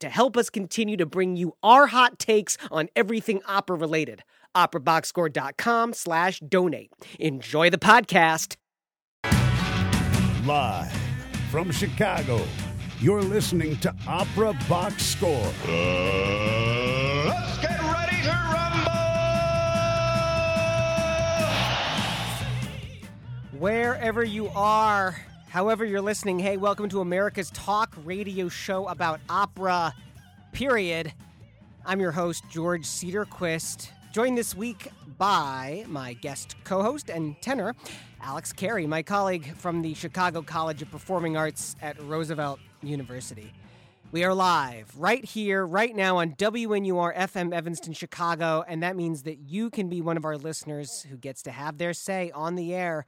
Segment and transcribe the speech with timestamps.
[0.00, 4.22] to help us continue to bring you our hot takes on everything opera related
[4.56, 6.90] operaboxscore.com slash donate.
[7.18, 8.56] Enjoy the podcast.
[10.44, 10.92] Live
[11.50, 12.40] from Chicago,
[12.98, 15.52] you're listening to Opera Box Score.
[15.66, 18.90] Uh, let's get ready to rumble!
[23.58, 25.16] Wherever you are,
[25.50, 29.92] however you're listening, hey, welcome to America's talk radio show about opera,
[30.52, 31.12] period.
[31.84, 34.88] I'm your host, George Cedarquist joined this week
[35.18, 37.74] by my guest co host and tenor,
[38.20, 43.52] Alex Carey, my colleague from the Chicago College of Performing Arts at Roosevelt University.
[44.12, 49.24] We are live right here, right now on WNUR FM Evanston, Chicago, and that means
[49.24, 52.54] that you can be one of our listeners who gets to have their say on
[52.54, 53.04] the air.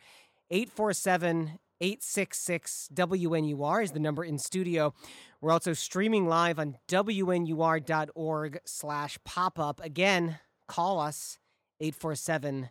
[0.51, 4.95] 847 866 WNUR is the number in studio.
[5.41, 9.81] We're also streaming live on WNUR.org slash pop up.
[9.83, 11.41] Again, call us
[11.81, 12.71] 847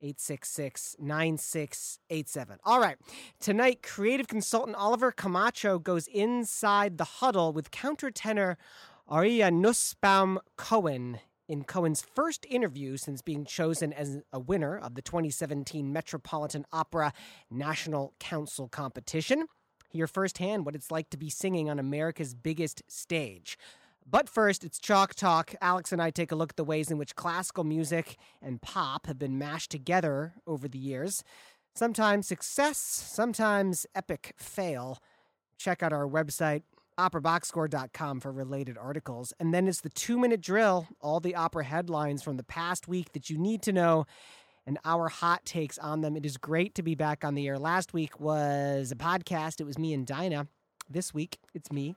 [0.00, 2.58] 866 9687.
[2.64, 2.96] All right.
[3.40, 8.54] Tonight, creative consultant Oliver Camacho goes inside the huddle with countertenor
[9.10, 11.18] Aryeh Nussbaum Cohen
[11.48, 17.12] in Cohen's first interview since being chosen as a winner of the 2017 Metropolitan Opera
[17.50, 19.46] National Council competition.
[19.88, 23.58] Hear firsthand what it's like to be singing on America's biggest stage.
[24.06, 25.54] But first, it's Chalk Talk.
[25.62, 29.06] Alex and I take a look at the ways in which classical music and pop
[29.06, 31.24] have been mashed together over the years.
[31.74, 34.98] Sometimes success, sometimes epic fail.
[35.56, 36.62] Check out our website,
[36.98, 39.32] operaboxscore.com, for related articles.
[39.40, 43.12] And then it's the two minute drill, all the opera headlines from the past week
[43.12, 44.06] that you need to know,
[44.66, 46.16] and our hot takes on them.
[46.16, 47.58] It is great to be back on the air.
[47.58, 50.48] Last week was a podcast, it was me and Dinah.
[50.88, 51.96] This week, it's me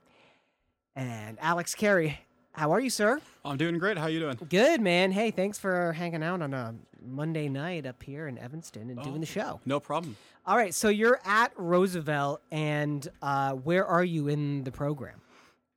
[0.95, 2.19] and Alex Carey.
[2.57, 3.21] How are you, sir?
[3.45, 3.99] I'm doing great.
[3.99, 4.35] How are you doing?
[4.49, 5.11] Good, man.
[5.11, 6.73] Hey, thanks for hanging out on a
[7.05, 9.59] Monday night up here in Evanston and oh, doing the show.
[9.63, 10.17] No problem.
[10.43, 15.21] All right, so you're at Roosevelt, and uh, where are you in the program?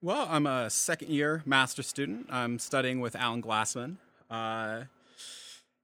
[0.01, 2.29] Well, I'm a second year master student.
[2.31, 3.97] I'm studying with Alan Glassman.
[4.31, 4.85] Uh,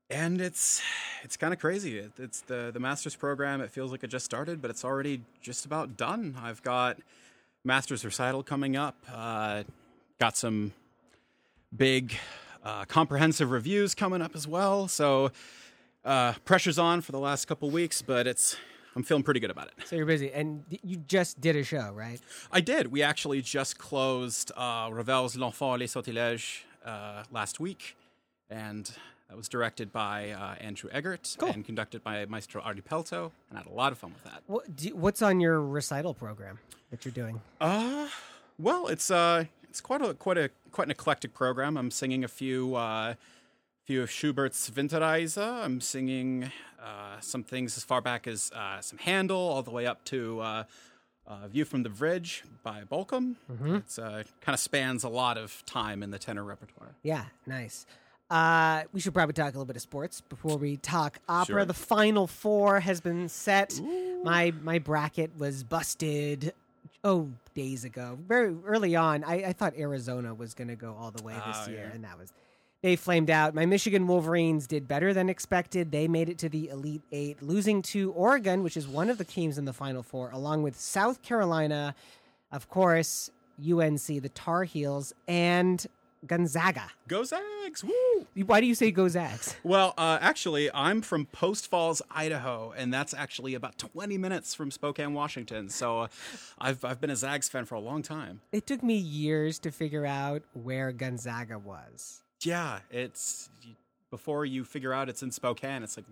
[0.08, 0.80] and it's
[1.22, 1.98] it's kind of crazy.
[1.98, 3.60] It, it's the the master's program.
[3.60, 6.38] It feels like it just started, but it's already just about done.
[6.42, 6.96] I've got
[7.64, 8.96] master's recital coming up.
[9.12, 9.64] Uh,
[10.18, 10.72] got some
[11.76, 12.16] big
[12.64, 14.88] uh, comprehensive reviews coming up as well.
[14.88, 15.30] So
[16.04, 18.56] uh, pressure's on for the last couple weeks, but it's
[18.94, 19.86] I'm feeling pretty good about it.
[19.86, 22.18] So you're busy, and you just did a show, right?
[22.50, 22.90] I did.
[22.90, 27.94] We actually just closed uh, Ravel's L'Enfant les Sortilèges uh, last week,
[28.48, 28.90] and
[29.28, 31.50] that was directed by uh, Andrew Eggert cool.
[31.50, 34.42] and conducted by Maestro Ardi Pelto, and I had a lot of fun with that.
[34.46, 36.58] What, you, what's on your recital program
[36.90, 37.40] that you're doing?
[37.60, 38.08] Uh,
[38.58, 39.44] well, it's uh,
[39.76, 41.76] it's quite a quite a quite an eclectic program.
[41.76, 43.14] I'm singing a few uh,
[43.84, 45.36] few of Schubert's Winterreise.
[45.36, 46.50] I'm singing
[46.82, 50.40] uh, some things as far back as uh, some Handel, all the way up to.
[50.40, 50.64] Uh,
[51.28, 53.34] uh, View from the Bridge by Bolcom.
[53.52, 53.74] Mm-hmm.
[53.74, 56.94] It's uh, kind of spans a lot of time in the tenor repertoire.
[57.02, 57.84] Yeah, nice.
[58.30, 61.46] Uh, we should probably talk a little bit of sports before we talk opera.
[61.46, 61.64] Sure.
[61.64, 63.78] The final four has been set.
[63.80, 64.22] Ooh.
[64.22, 66.54] My my bracket was busted.
[67.04, 69.22] Oh, days ago, very early on.
[69.24, 71.94] I, I thought Arizona was going to go all the way this oh, year, yeah.
[71.94, 72.32] and that was
[72.82, 73.54] they flamed out.
[73.54, 75.90] My Michigan Wolverines did better than expected.
[75.90, 79.24] They made it to the Elite Eight, losing to Oregon, which is one of the
[79.24, 81.94] teams in the Final Four, along with South Carolina,
[82.52, 83.30] of course,
[83.60, 85.86] UNC, the Tar Heels, and
[86.26, 86.90] Gonzaga.
[87.08, 87.84] Go Zags!
[87.84, 88.26] Woo!
[88.44, 89.56] Why do you say go Zags?
[89.62, 94.70] Well, uh, actually, I'm from Post Falls, Idaho, and that's actually about 20 minutes from
[94.70, 95.68] Spokane, Washington.
[95.68, 96.08] So uh,
[96.58, 98.40] I've, I've been a Zags fan for a long time.
[98.52, 102.22] It took me years to figure out where Gonzaga was.
[102.42, 103.48] Yeah, it's
[104.10, 106.06] before you figure out it's in Spokane, it's like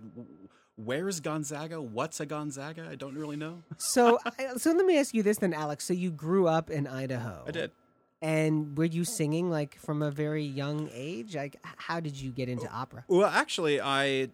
[0.77, 1.81] where's Gonzaga?
[1.81, 2.89] What's a Gonzaga?
[2.91, 3.63] I don't really know.
[3.79, 4.19] so,
[4.57, 5.85] so let me ask you this then, Alex.
[5.85, 7.45] So you grew up in Idaho.
[7.47, 7.71] I did.
[8.25, 11.37] And were you singing like from a very young age?
[11.37, 13.05] Like, how did you get into opera?
[13.07, 14.31] Well, actually, I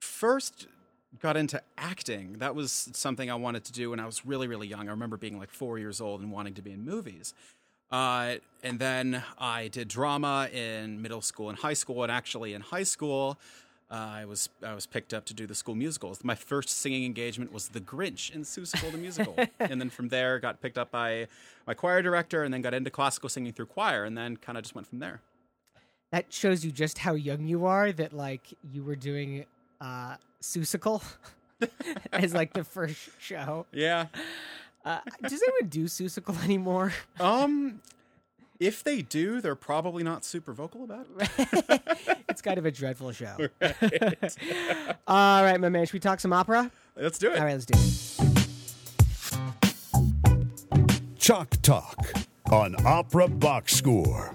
[0.00, 0.66] first
[1.20, 2.38] got into acting.
[2.38, 4.88] That was something I wanted to do when I was really, really young.
[4.88, 7.34] I remember being like four years old and wanting to be in movies.
[7.90, 12.02] Uh, and then I did drama in middle school and high school.
[12.02, 13.38] And actually, in high school,
[13.90, 16.24] uh, I was I was picked up to do the school musicals.
[16.24, 20.38] My first singing engagement was The Grinch in Seussical the musical, and then from there
[20.38, 21.28] got picked up by
[21.66, 24.64] my choir director, and then got into classical singing through choir, and then kind of
[24.64, 25.20] just went from there.
[26.10, 27.92] That shows you just how young you are.
[27.92, 29.44] That like you were doing
[29.80, 31.02] uh, Seussical
[32.12, 33.66] as like the first show.
[33.72, 34.06] Yeah.
[34.84, 36.92] Uh, does anyone do Seussical anymore?
[37.18, 37.80] Um,
[38.60, 41.82] if they do, they're probably not super vocal about it.
[42.28, 43.36] it's kind of a dreadful show.
[45.06, 45.86] All right, my man.
[45.86, 46.70] Should we talk some opera?
[46.96, 47.38] Let's do it.
[47.38, 47.82] All right, let's do it.
[51.18, 52.06] Chalk Talk
[52.50, 54.34] on Opera Box Score.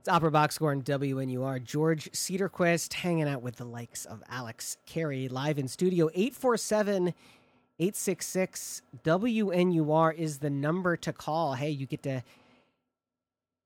[0.00, 1.62] It's Opera Box Score and WNUR.
[1.64, 6.10] George Cedarquist hanging out with the likes of Alex Carey live in studio.
[6.14, 7.14] 847
[7.78, 11.54] 866 WNUR is the number to call.
[11.54, 12.22] Hey, you get to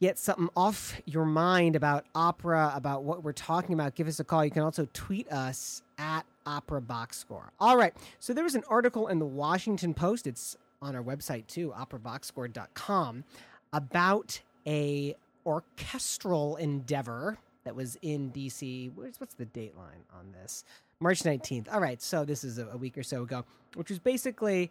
[0.01, 3.95] get something off your mind about opera, about what we're talking about.
[3.95, 4.45] Give us a call.
[4.45, 7.53] You can also tweet us at Opera Box Score.
[7.61, 7.93] All right.
[8.19, 10.27] So there was an article in the Washington Post.
[10.27, 13.25] It's on our website too, operaboxscore.com,
[13.73, 15.15] about a
[15.45, 18.93] orchestral endeavor that was in DC.
[18.95, 20.65] What's, what's the date line on this?
[21.01, 21.73] March 19th.
[21.73, 24.71] All right, so this is a, a week or so ago, which was basically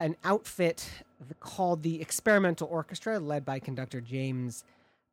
[0.00, 0.88] an outfit
[1.40, 4.64] called the Experimental Orchestra, led by conductor James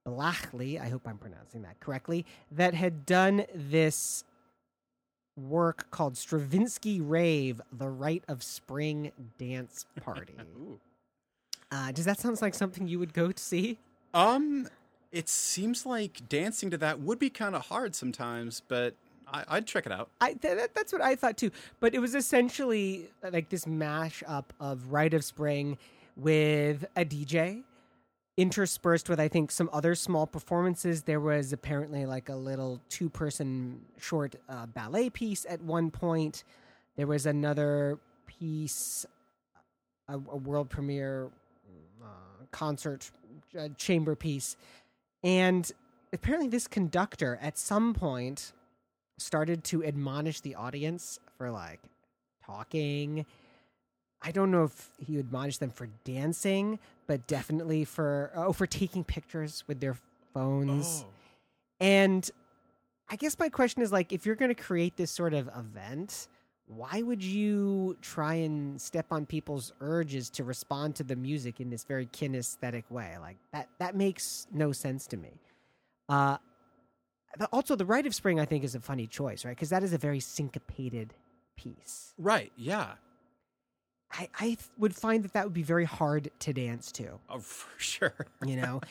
[0.08, 0.82] Blachly.
[0.82, 2.26] I hope I'm pronouncing that correctly.
[2.52, 4.24] That had done this
[5.38, 10.36] work called Stravinsky Rave, the Rite of Spring Dance Party.
[11.74, 13.78] Uh, does that sound like something you would go to see?
[14.14, 14.68] Um,
[15.10, 18.96] it seems like dancing to that would be kind of hard sometimes, but
[19.32, 20.10] I, I'd check it out.
[20.20, 21.52] I th- that, that's what I thought too.
[21.80, 25.78] But it was essentially like this mashup of Rite of Spring
[26.16, 27.64] with a DJ,
[28.38, 31.04] interspersed with I think some other small performances.
[31.04, 36.44] There was apparently like a little two-person short uh, ballet piece at one point.
[36.98, 39.06] There was another piece,
[40.08, 41.30] a, a world premiere
[42.04, 42.06] uh,
[42.52, 43.10] concert
[43.58, 44.58] uh, chamber piece,
[45.24, 45.72] and
[46.12, 48.52] apparently this conductor at some point
[49.22, 51.80] started to admonish the audience for like
[52.46, 53.26] talking.
[54.22, 59.04] I don't know if he admonished them for dancing, but definitely for oh for taking
[59.04, 59.98] pictures with their
[60.34, 61.06] phones.
[61.80, 62.30] And
[63.10, 66.28] I guess my question is like if you're going to create this sort of event,
[66.68, 71.70] why would you try and step on people's urges to respond to the music in
[71.70, 73.18] this very kinesthetic way?
[73.20, 75.32] Like that that makes no sense to me.
[76.08, 76.38] Uh
[77.52, 79.52] also the rite of spring I think is a funny choice, right?
[79.56, 81.14] Because that is a very syncopated
[81.58, 82.14] piece.
[82.18, 82.52] Right.
[82.56, 82.94] Yeah.
[84.14, 87.70] I, I would find that that would be very hard to dance to, Oh, for
[87.80, 88.14] sure.
[88.46, 88.82] you know?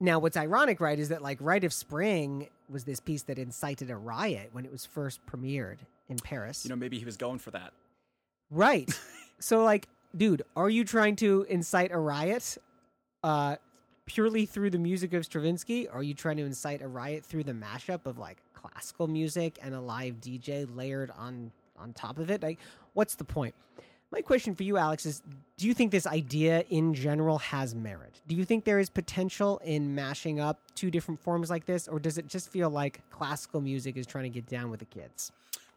[0.00, 3.90] now, what's ironic, right, is that like Rite of Spring was this piece that incited
[3.90, 5.78] a riot when it was first premiered
[6.08, 6.64] in Paris.
[6.64, 7.72] You know, maybe he was going for that.
[8.50, 8.88] right.
[9.40, 12.56] so, like, dude, are you trying to incite a riot
[13.24, 13.56] uh,
[14.10, 15.86] purely through the music of Stravinsky?
[15.86, 19.56] Or are you trying to incite a riot through the mashup of like classical music
[19.62, 22.42] and a live DJ layered on on top of it?
[22.42, 22.58] Like,
[22.94, 23.54] what's the point?
[24.10, 25.22] My question for you, Alex, is
[25.56, 28.20] do you think this idea in general has merit?
[28.26, 32.00] Do you think there is potential in mashing up two different forms like this, or
[32.00, 35.30] does it just feel like classical music is trying to get down with the kids?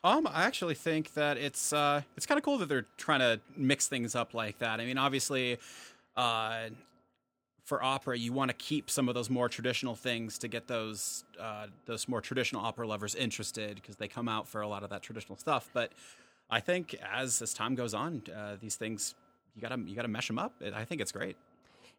[0.04, 3.40] Um, I actually think that it's uh, it's kind of cool that they're trying to
[3.56, 4.80] mix things up like that.
[4.80, 5.60] I mean, obviously,
[6.18, 6.70] uh,
[7.64, 11.24] for opera, you want to keep some of those more traditional things to get those
[11.40, 14.90] uh, those more traditional opera lovers interested because they come out for a lot of
[14.90, 15.70] that traditional stuff.
[15.74, 15.92] But
[16.50, 19.16] I think as as time goes on, uh, these things
[19.56, 20.54] you gotta you gotta mesh them up.
[20.74, 21.38] I think it's great.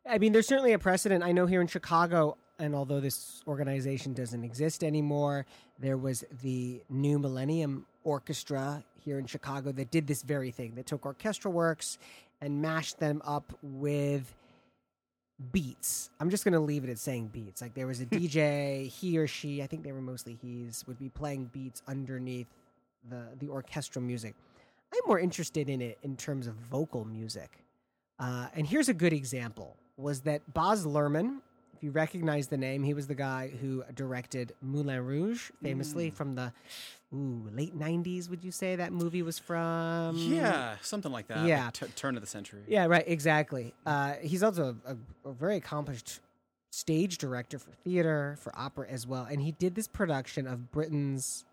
[0.07, 1.25] I mean, there's certainly a precedent.
[1.25, 5.47] I know here in Chicago, and although this organization doesn't exist anymore,
[5.79, 10.75] there was the New Millennium Orchestra here in Chicago that did this very thing.
[10.75, 11.97] That took orchestral works
[12.43, 14.35] and mashed them up with
[15.53, 16.11] beats.
[16.21, 17.61] I'm just going to leave it at saying beats.
[17.61, 20.99] Like there was a DJ, he or she, I think they were mostly he's, would
[20.99, 22.47] be playing beats underneath
[23.09, 24.35] the the orchestral music.
[24.93, 27.59] I'm more interested in it in terms of vocal music.
[28.19, 31.41] Uh, and here's a good example: was that Baz Luhrmann?
[31.77, 36.37] If you recognize the name, he was the guy who directed Moulin Rouge, famously from
[36.37, 36.53] the
[37.15, 38.29] ooh, late '90s.
[38.29, 40.17] Would you say that movie was from?
[40.17, 41.47] yeah, something like that.
[41.47, 41.67] yeah.
[41.67, 42.63] like t- turn of the century.
[42.67, 43.73] Yeah, right, exactly.
[43.87, 44.97] Uh, he's also a,
[45.29, 46.21] a, very accomplished
[46.71, 49.27] stage director for theater, for opera as well.
[49.31, 51.45] And he did this production of Britten's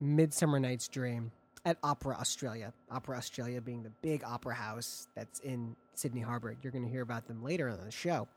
[0.00, 1.30] Midsummer Night's Dream.
[1.66, 2.72] at Opera Australia.
[2.90, 6.56] Opera Australia being the big opera house that's in Sydney Harbor.
[6.62, 8.28] You're going to hear about them later on the show.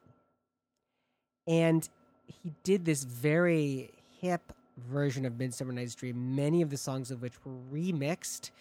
[1.48, 1.88] And
[2.26, 7.22] he did this very hip version of Midsummer Night's Dream, many of the songs of
[7.22, 8.52] which were remixed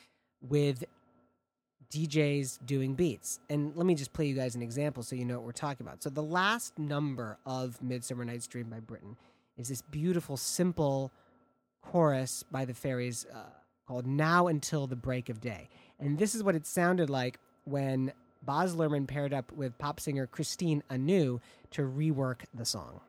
[0.41, 0.85] with
[1.91, 3.41] DJs doing beats.
[3.49, 5.87] And let me just play you guys an example so you know what we're talking
[5.87, 6.03] about.
[6.03, 9.17] So the last number of Midsummer Night's Dream by Britten
[9.57, 11.13] is this beautiful, simple
[11.83, 13.39] chorus by the Fairies uh,
[13.87, 15.69] called Now Until the Break of Day.
[16.01, 20.27] And this is what it sounded like when Baz Luhrmann paired up with pop singer
[20.27, 21.41] Christine Anu
[21.73, 23.01] to rework the song.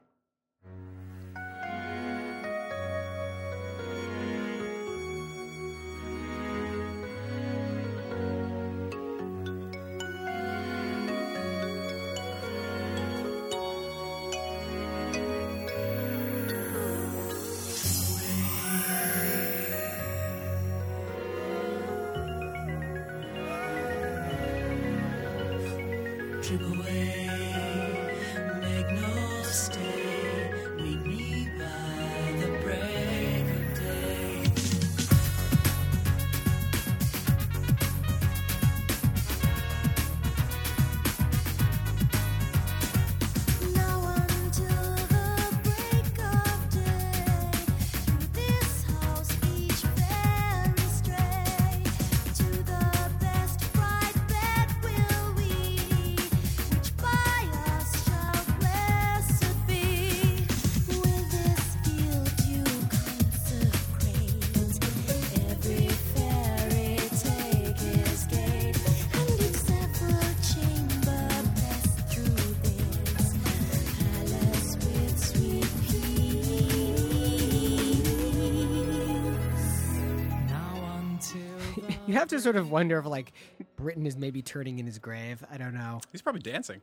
[82.08, 83.34] You have to sort of wonder if, like,
[83.76, 85.44] Britten is maybe turning in his grave.
[85.52, 86.00] I don't know.
[86.12, 86.82] He's probably dancing.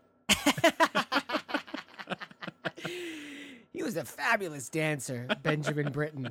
[3.74, 6.30] He was a fabulous dancer, Benjamin Britten.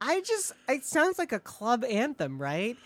[0.00, 2.76] I just, it sounds like a club anthem, right?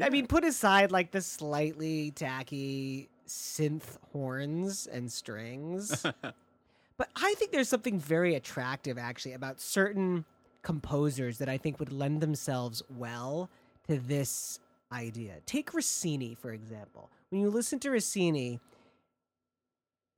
[0.00, 6.02] I mean, put aside like the slightly tacky synth horns and strings.
[6.22, 10.26] but I think there's something very attractive actually about certain
[10.62, 13.48] composers that I think would lend themselves well
[13.88, 14.60] to this
[14.94, 15.34] idea.
[15.46, 17.10] Take Rossini, for example.
[17.30, 18.60] When you listen to Rossini,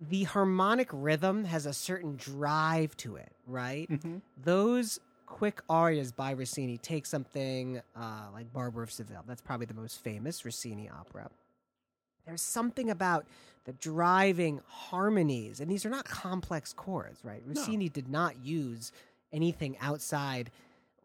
[0.00, 3.88] the harmonic rhythm has a certain drive to it, right?
[4.42, 9.24] Those quick arias by Rossini take something uh, like Barber of Seville.
[9.26, 11.30] That's probably the most famous Rossini opera.
[12.26, 13.26] There's something about
[13.64, 17.42] the driving harmonies, and these are not complex chords, right?
[17.46, 18.92] Rossini did not use
[19.32, 20.50] anything outside.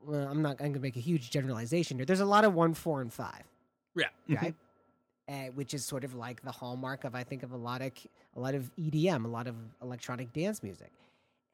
[0.06, 0.54] Well, I'm not.
[0.54, 2.06] I'm going to make a huge generalization here.
[2.06, 3.44] There's a lot of one, four, and five
[3.96, 4.08] Yeah.
[4.42, 4.56] right?
[5.32, 7.92] uh, which is sort of like the hallmark of I think of a lot of
[8.36, 10.92] a lot of EDM, a lot of electronic dance music,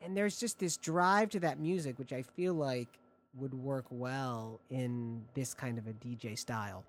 [0.01, 2.87] and there's just this drive to that music, which I feel like
[3.35, 6.83] would work well in this kind of a DJ style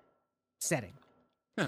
[0.59, 0.93] setting.
[1.57, 1.67] Yeah.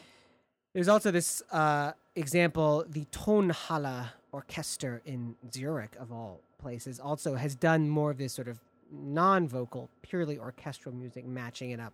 [0.74, 7.56] There's also this uh, example, the Tonhalle Orchester in Zurich, of all places, also has
[7.56, 8.60] done more of this sort of
[8.92, 11.94] non-vocal, purely orchestral music, matching it up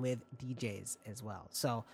[0.00, 1.48] with DJs as well.
[1.50, 1.84] So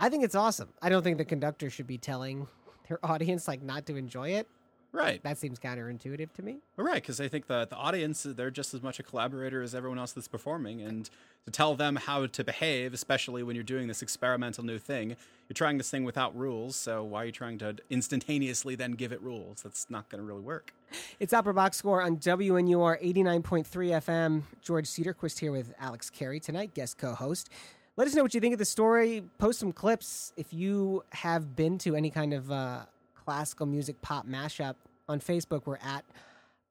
[0.00, 0.68] I think it's awesome.
[0.80, 2.46] I don't think the conductor should be telling
[2.88, 4.48] their audience like not to enjoy it.
[4.92, 5.22] Right.
[5.22, 6.58] That seems counterintuitive to me.
[6.76, 9.74] Well, right, because I think the the audience they're just as much a collaborator as
[9.74, 11.10] everyone else that's performing, and
[11.44, 15.16] to tell them how to behave, especially when you're doing this experimental new thing,
[15.48, 16.76] you're trying this thing without rules.
[16.76, 19.62] So why are you trying to instantaneously then give it rules?
[19.62, 20.72] That's not going to really work.
[21.20, 24.42] It's Opera Box Score on WNUR 89.3 FM.
[24.62, 27.50] George Cedarquist here with Alex Carey tonight, guest co-host.
[27.96, 29.24] Let us know what you think of the story.
[29.38, 32.82] Post some clips if you have been to any kind of uh,
[33.28, 35.66] classical music pop mashup on Facebook.
[35.66, 36.02] We're at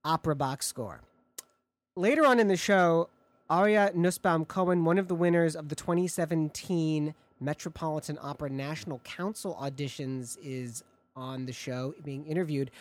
[0.04, 1.02] Opera Box Score.
[1.96, 3.10] Later on in the show,
[3.48, 10.36] Aryeh Nussbaum Cohen, one of the winners of the 2017 Metropolitan Opera National Council auditions,
[10.44, 10.84] is
[11.16, 12.72] on the show being interviewed.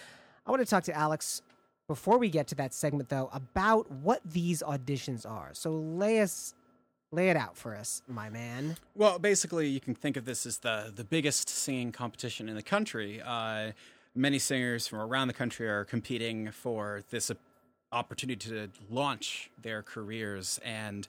[0.47, 1.43] I want to talk to Alex
[1.87, 5.51] before we get to that segment, though, about what these auditions are.
[5.53, 6.55] So lay us,
[7.13, 8.77] lay it out for us, my man.
[8.95, 12.63] Well, basically, you can think of this as the the biggest singing competition in the
[12.63, 13.21] country.
[13.25, 13.73] Uh,
[14.15, 17.31] many singers from around the country are competing for this
[17.93, 21.07] opportunity to launch their careers, and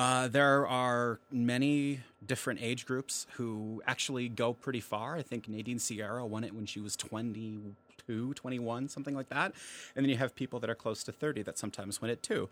[0.00, 5.16] uh, there are many different age groups who actually go pretty far.
[5.16, 9.52] I think Nadine Sierra won it when she was 22, 21, something like that.
[9.94, 12.48] And then you have people that are close to 30 that sometimes win it too.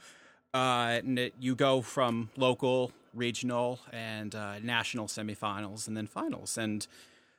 [0.54, 6.56] Uh, and you go from local, regional, and uh, national semifinals, and then finals.
[6.56, 6.86] And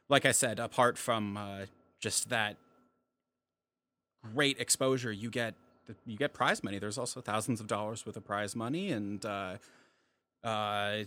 [0.10, 1.66] like I said, apart from uh,
[2.00, 2.58] just that
[4.34, 5.56] great exposure, you get
[6.06, 6.78] you get prize money.
[6.78, 9.58] There's also thousands of dollars worth of prize money, and uh,
[10.44, 10.98] uh,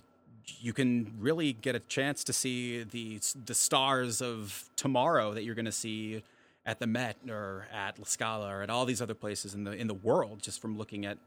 [0.61, 5.54] you can really get a chance to see the the stars of tomorrow that you're
[5.54, 6.23] going to see
[6.64, 9.73] at the Met or at La Scala or at all these other places in the
[9.73, 11.18] in the world just from looking at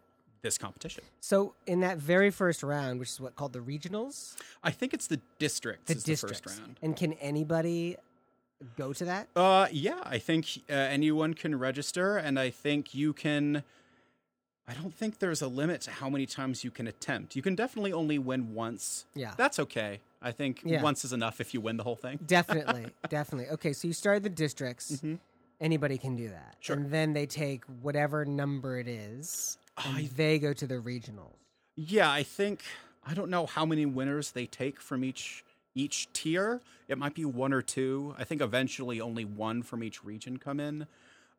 [0.46, 1.04] this competition.
[1.22, 5.08] So in that very first round, which is what called the regionals, I think it's
[5.08, 6.80] the districts the is districts, the first round.
[6.84, 7.98] and can anybody
[8.78, 9.28] go to that?
[9.36, 13.64] Uh, yeah, I think uh, anyone can register, and I think you can.
[14.68, 17.36] I don't think there's a limit to how many times you can attempt.
[17.36, 19.06] You can definitely only win once.
[19.14, 19.34] Yeah.
[19.38, 20.00] that's okay.
[20.24, 20.82] I think Yeah.
[20.82, 22.20] once is enough if you win the whole thing.
[22.26, 23.50] Definitely, definitely.
[23.52, 25.04] Okay, so you started the districts.
[25.62, 26.56] Anybody can do that.
[26.60, 26.76] Sure.
[26.76, 31.36] and then they take whatever number it is, and I- they go to the regionals.
[31.76, 32.62] Yeah, I think
[33.06, 35.44] I don't know how many winners they take from each
[35.78, 36.62] each tier.
[36.88, 38.16] It might be one or two.
[38.18, 40.88] I think eventually only one from each region come in.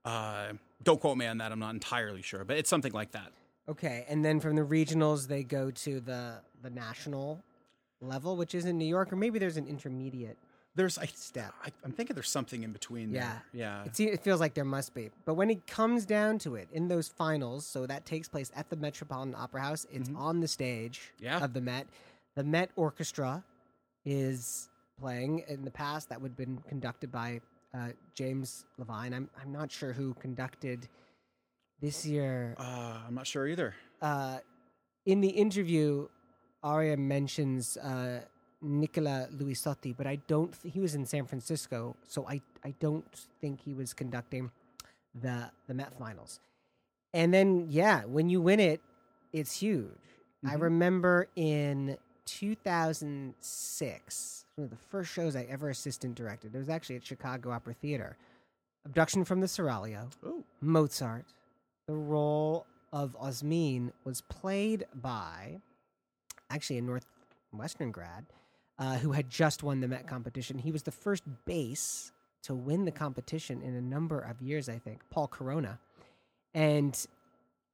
[0.05, 1.53] Uh, don't quote me on that.
[1.53, 3.33] I'm not entirely sure, but it's something like that.
[3.69, 7.43] Okay, and then from the regionals they go to the the national
[8.01, 10.39] level, which is in New York, or maybe there's an intermediate.
[10.77, 11.53] There's I, Step.
[11.65, 13.85] I, I'm thinking there's something in between Yeah, there.
[13.99, 14.07] Yeah.
[14.07, 17.09] It, feels like there must be, but when it comes down to it, in those
[17.09, 19.87] finals, so that takes place at the Metropolitan Opera House.
[19.91, 21.25] It's on the stage Mm-hmm.
[21.25, 21.45] Yeah.
[21.45, 21.87] of the Met.
[22.37, 23.43] The Met Orchestra
[24.05, 24.69] is
[25.01, 25.45] playing.
[25.49, 27.41] In the past, that would have been conducted by
[27.75, 29.13] uh, James Levine.
[29.15, 30.89] I'm I'm not sure who conducted
[31.81, 32.55] this year.
[32.59, 33.75] Uh, I'm not sure either.
[34.03, 34.39] uh,
[35.05, 36.09] in the interview,
[36.65, 38.21] Aryeh mentions uh,
[38.67, 40.53] Nicola Luisotti, but I don't.
[40.61, 43.07] Th- he was in San Francisco, so I I don't
[43.41, 44.51] think he was conducting
[45.15, 46.41] the the Met Finals.
[47.15, 48.81] And then yeah, when you win it,
[49.33, 49.91] it's huge.
[50.45, 50.61] I Mhm.
[50.63, 56.55] remember in 2006, one of the first shows I ever assistant directed.
[56.55, 58.17] It was actually at Chicago Opera Theater.
[58.85, 60.11] Abduction from the Seraglio.
[60.25, 61.25] Oh, Mozart,
[61.87, 65.61] the role of Osmin was played by
[66.51, 68.27] actually a Northwestern grad
[68.79, 70.59] uh, who had just won the Met competition.
[70.59, 72.13] He was the first bass
[72.43, 75.79] to win the competition in a number of years, I think, Paul Corona.
[76.55, 77.07] And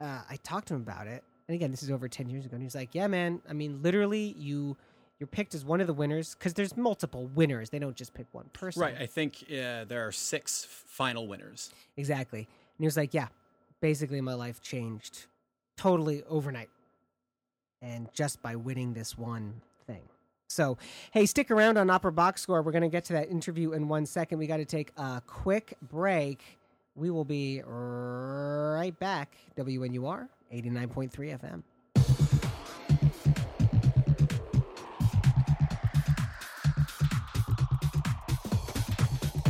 [0.01, 1.23] uh, I talked to him about it.
[1.49, 2.55] And again, this is over 10 years ago.
[2.55, 4.77] And he was like, yeah, man, I mean, literally, you.
[5.19, 7.71] You're picked as one of the winners because there's multiple winners.
[7.71, 8.83] They don't just pick one person.
[8.83, 8.97] right.
[8.99, 11.71] I think uh, there are six final winners.
[11.97, 12.41] Exactly.
[12.41, 12.49] And
[12.81, 13.29] he was like, Yeah,
[13.81, 15.27] basically my life changed
[15.77, 16.71] totally overnight.
[17.81, 20.03] And just by winning this one thing.
[20.53, 20.77] So,
[21.13, 22.63] hey, stick around on Opera Box Score.
[22.63, 24.39] We're going to get to that interview in one second.
[24.39, 26.59] We got to take a quick break.
[26.95, 29.35] We will be right back.
[29.57, 31.63] WNUR 89.3 FM.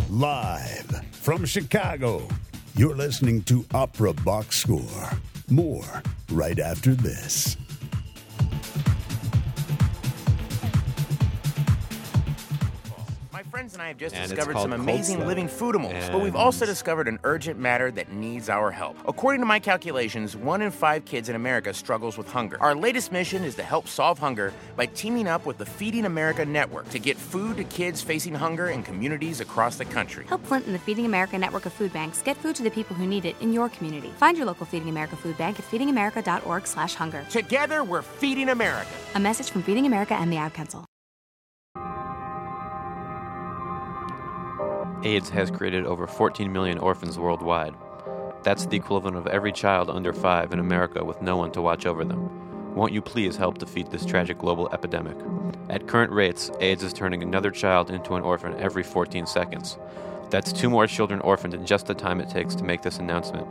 [0.09, 2.29] Live from Chicago,
[2.77, 5.11] you're listening to Opera Box Score.
[5.49, 7.57] More right after this.
[13.73, 15.29] My friends and I have just And it's discovered called some Cold amazing Stone.
[15.29, 18.97] living foodimals, but we've also discovered an urgent matter that needs our help.
[19.07, 22.59] According to my calculations, one in five kids in America struggles with hunger.
[22.61, 26.45] Our latest mission is to help solve hunger by teaming up with the Feeding America
[26.45, 30.27] Network to get food to kids facing hunger in communities across the country.
[30.27, 32.95] Help Flint and the Feeding America network of food banks get food to the people
[32.97, 34.13] who need it in your community.
[34.19, 37.25] Find your local Feeding America food bank at feedingamerica.org/hunger.
[37.31, 38.91] Together, we're feeding America.
[39.15, 40.85] A message from Feeding America and the Ad Council.
[45.05, 47.75] AIDS has created over 14 million orphans worldwide.
[48.43, 51.87] That's the equivalent of every child under five in America with no one to watch
[51.87, 52.75] over them.
[52.75, 55.17] Won't you please help defeat this tragic global epidemic?
[55.69, 59.79] At current rates, AIDS is turning another child into an orphan every 14 seconds.
[60.31, 63.47] That's two more children orphaned in just the time it takes to make this announcement.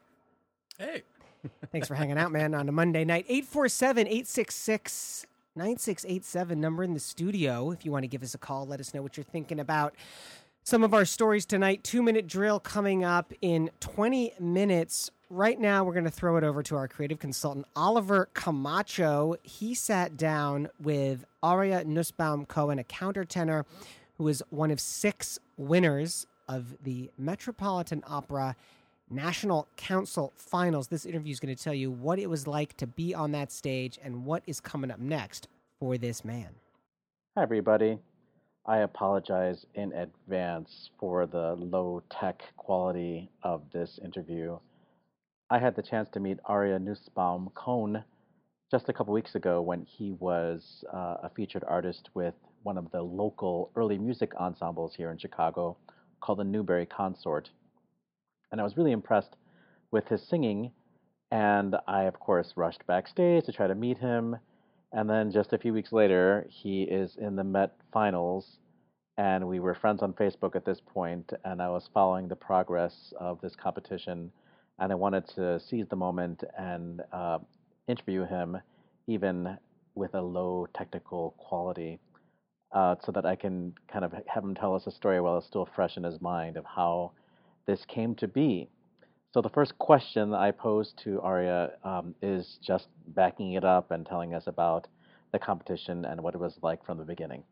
[0.79, 1.03] Hey.
[1.71, 3.25] Thanks for hanging out, man, on a Monday night.
[3.27, 7.71] 847 866 9687, number in the studio.
[7.71, 9.93] If you want to give us a call, let us know what you're thinking about
[10.63, 11.83] some of our stories tonight.
[11.83, 15.11] Two minute drill coming up in 20 minutes.
[15.29, 19.35] Right now, we're going to throw it over to our creative consultant, Oliver Camacho.
[19.43, 23.63] He sat down with Aryeh Nussbaum Cohen, a countertenor
[24.21, 28.55] who is one of six winners of the Metropolitan Opera
[29.09, 30.89] National Council Finals.
[30.89, 33.51] This interview is going to tell you what it was like to be on that
[33.51, 35.47] stage and what is coming up next
[35.79, 36.49] for this man.
[37.35, 37.97] Hi, everybody.
[38.67, 44.59] I apologize in advance for the low tech quality of this interview.
[45.49, 48.03] I had the chance to meet Aryeh Nussbaum Cohen
[48.71, 52.89] just a couple weeks ago when he was uh, a featured artist with one of
[52.91, 55.75] the local early music ensembles here in Chicago
[56.21, 57.49] called the Newberry Consort.
[58.49, 59.35] And I was really impressed
[59.91, 60.71] with his singing.
[61.31, 64.37] And I, of course, rushed backstage to try to meet him.
[64.93, 68.57] And then just a few weeks later, he is in the Met Finals.
[69.17, 73.13] And we were friends on Facebook at this point, and I was following the progress
[73.19, 74.31] of this competition.
[74.79, 77.39] And I wanted to seize the moment and uh,
[77.87, 78.57] interview him,
[79.07, 79.57] even
[79.95, 81.99] with a low technical quality,
[82.71, 85.47] uh, so that I can kind of have him tell us a story while it's
[85.47, 87.11] still fresh in his mind of how
[87.67, 88.69] this came to be.
[89.33, 94.05] So the first question I posed to Aryeh um, is just backing it up and
[94.05, 94.87] telling us about
[95.31, 97.43] the competition and what it was like from the beginning.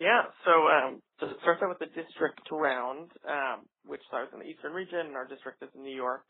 [0.00, 4.44] Yeah, so um, to start out with the district round, um, which was in the
[4.44, 6.22] Eastern region, and our district is in New York,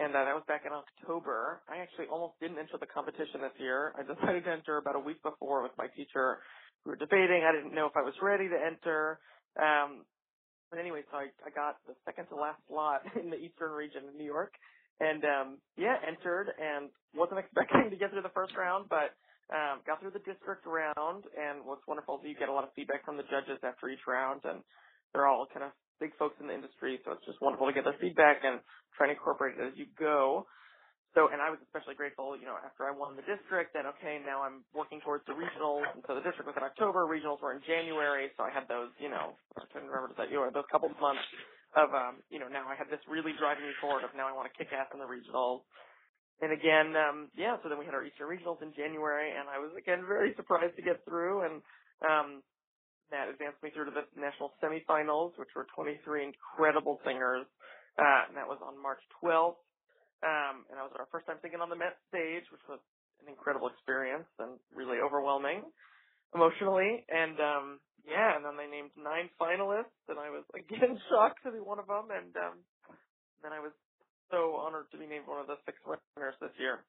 [0.00, 1.60] and uh, that was back in October.
[1.68, 3.92] I actually almost didn't enter the competition this year.
[4.00, 6.40] I decided to enter about a week before with my teacher.
[6.88, 7.44] We were debating.
[7.44, 9.20] I didn't know if I was ready to enter.
[9.60, 10.08] Um,
[10.72, 14.08] but anyway, so I, I got the second to last slot in the Eastern region
[14.08, 14.54] in New York,
[15.00, 19.12] and um, yeah, entered and wasn't expecting to get through the first round, but
[19.52, 21.28] um, got through the district round.
[21.36, 24.06] And what's wonderful is you get a lot of feedback from the judges after each
[24.08, 24.64] round, and
[25.12, 27.84] they're all kind of big folks in the industry, so it's just wonderful to get
[27.84, 28.60] their feedback and
[28.96, 30.48] try and incorporate it as you go.
[31.14, 34.22] So, and I was especially grateful, you know, after I won the district, then okay,
[34.22, 35.82] now I'm working towards the regionals.
[35.90, 38.30] And so the district was in October, regionals were in January.
[38.38, 40.98] So I had those, you know, I couldn't remember that you were those couple of
[41.02, 41.26] months
[41.74, 44.34] of, um, you know, now I had this really driving me forward of now I
[44.34, 45.66] want to kick ass in the regionals.
[46.38, 49.58] And again, um, yeah, so then we had our Eastern regionals in January and I
[49.58, 51.54] was again very surprised to get through and,
[52.06, 52.28] um,
[53.10, 57.46] that advanced me through to the national semifinals, which were 23 incredible singers.
[57.98, 59.58] Uh, and that was on March 12th.
[60.22, 62.78] Um, and that was our first time singing on the Met stage, which was
[63.24, 65.64] an incredible experience and really overwhelming
[66.34, 67.04] emotionally.
[67.08, 67.66] And um,
[68.04, 71.78] yeah, and then they named nine finalists, and I was again shocked to be one
[71.78, 72.12] of them.
[72.12, 72.56] And um,
[73.42, 73.72] then I was
[74.30, 76.84] so honored to be named one of the six winners this year.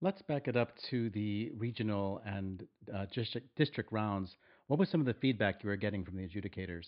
[0.00, 4.34] Let's back it up to the regional and uh, district, district rounds.
[4.66, 6.86] What was some of the feedback you were getting from the adjudicators?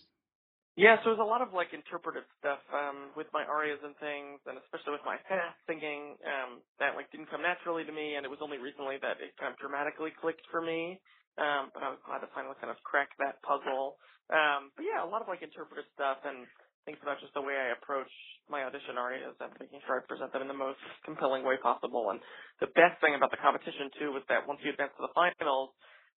[0.74, 4.42] Yeah, so there's a lot of like interpretive stuff um, with my arias and things,
[4.42, 8.26] and especially with my fast singing um, that like didn't come naturally to me, and
[8.26, 10.98] it was only recently that it kind of dramatically clicked for me.
[11.38, 13.98] Um, but I was glad to finally kind of crack that puzzle.
[14.34, 16.46] Um, but yeah, a lot of like interpretive stuff and
[16.86, 18.10] things about just the way I approach
[18.50, 22.10] my audition arias and making sure I present them in the most compelling way possible.
[22.10, 22.18] And
[22.58, 25.70] the best thing about the competition too was that once you advance to the finals,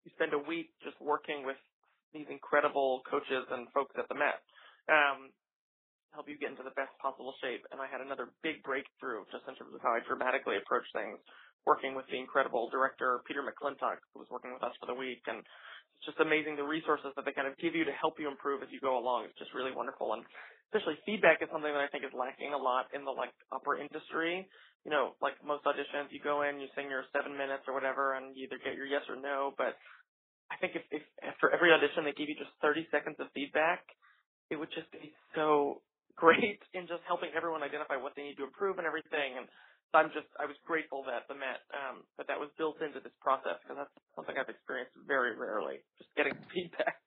[0.06, 1.58] you spend a week just working with
[2.14, 4.38] these incredible coaches and folks at the Met.
[4.86, 5.34] Um,
[6.14, 7.66] help you get into the best possible shape.
[7.74, 11.18] And I had another big breakthrough just in terms of how I dramatically approach things,
[11.66, 15.20] working with the incredible director Peter McClintock, who was working with us for the week.
[15.26, 18.30] And it's just amazing the resources that they kind of give you to help you
[18.30, 19.26] improve as you go along.
[19.28, 20.14] It's just really wonderful.
[20.14, 20.22] And
[20.70, 23.80] especially feedback is something that I think is lacking a lot in the like opera
[23.80, 24.46] industry.
[24.86, 28.14] You know, like most auditions, you go in, you sing your seven minutes or whatever,
[28.14, 29.54] and you either get your yes or no.
[29.58, 29.74] But
[30.52, 33.84] I think if, if after every audition they gave you just 30 seconds of feedback,
[34.50, 35.80] it would just be so
[36.16, 39.40] great in just helping everyone identify what they need to improve and everything.
[39.40, 39.48] And
[39.92, 43.00] so I'm just, I was grateful that the Met, um, that that was built into
[43.00, 47.00] this process because that's something I've experienced very rarely, just getting feedback.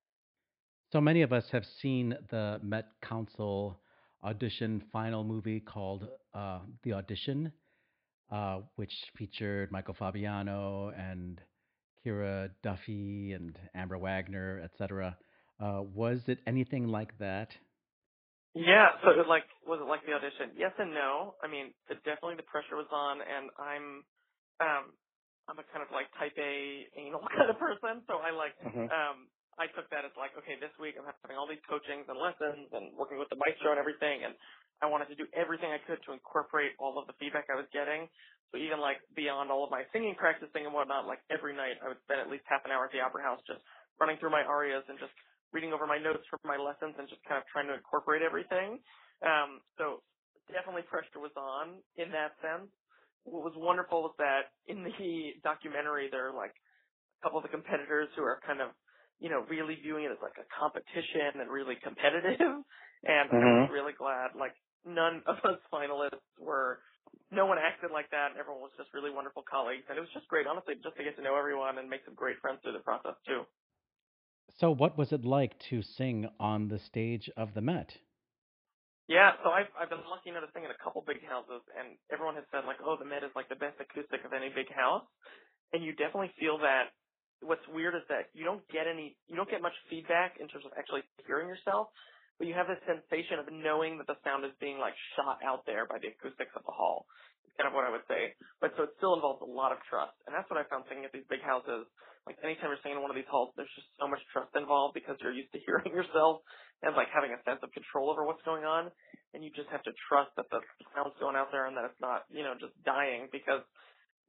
[0.92, 3.80] So many of us have seen the Met Council
[4.24, 7.52] audition final movie called uh, The Audition,
[8.32, 11.40] uh, which featured Michael Fabiano and
[12.04, 15.16] Kiera Duffy and Amber Wagner, etc.
[15.60, 17.50] Uh, was it anything like that?
[18.56, 20.58] Yeah, so it like was it like the audition?
[20.58, 21.36] Yes and no.
[21.44, 23.86] I mean, it, definitely the pressure was on, and I'm,
[24.58, 24.86] um,
[25.48, 28.90] I'm a kind of like type A anal kind of person, so I like, Mhm.
[28.90, 32.18] um, I took that as like, okay, this week I'm having all these coachings and
[32.18, 34.34] lessons and working with the maestro and everything, and
[34.82, 37.68] I wanted to do everything I could to incorporate all of the feedback I was
[37.76, 38.08] getting.
[38.52, 41.92] So even like beyond all of my singing practicing and whatnot, like every night I
[41.92, 43.62] would spend at least half an hour at the opera house just
[44.00, 45.14] running through my arias and just
[45.54, 48.80] reading over my notes from my lessons and just kind of trying to incorporate everything.
[49.22, 50.02] Um, so
[50.50, 52.72] definitely pressure was on in that sense.
[53.28, 54.96] What was wonderful was that in the
[55.44, 56.74] documentary there are like a
[57.24, 58.72] couple of the competitors who are kind of,
[59.20, 62.64] you know, really viewing it as like a competition and really competitive.
[63.00, 63.62] And I mm-hmm.
[63.64, 64.52] was really glad like
[64.84, 66.84] none of us finalists were
[67.32, 68.34] no one acted like that.
[68.38, 71.16] Everyone was just really wonderful colleagues, and it was just great, honestly, just to get
[71.16, 73.46] to know everyone and make some great friends through the process too.
[74.58, 77.96] So, what was it like to sing on the stage of the Met?
[79.08, 81.98] Yeah, so I've I've been lucky enough to sing in a couple big houses, and
[82.12, 84.70] everyone has said like, oh, the Met is like the best acoustic of any big
[84.74, 85.06] house,
[85.74, 86.94] and you definitely feel that.
[87.40, 90.68] What's weird is that you don't get any, you don't get much feedback in terms
[90.68, 91.88] of actually hearing yourself,
[92.40, 95.68] but you have this sensation of knowing that the sound is being like shot out
[95.68, 97.08] there by the acoustics of the hall.
[97.44, 98.36] It's kind of what I would say.
[98.64, 101.04] But so it still involves a lot of trust, and that's what I found singing
[101.04, 101.88] at these big houses.
[102.28, 104.96] Like anytime you're singing in one of these halls, there's just so much trust involved
[104.96, 106.44] because you're used to hearing yourself
[106.84, 108.88] and like having a sense of control over what's going on,
[109.36, 110.64] and you just have to trust that the
[110.96, 113.64] sound's going out there and that it's not, you know, just dying because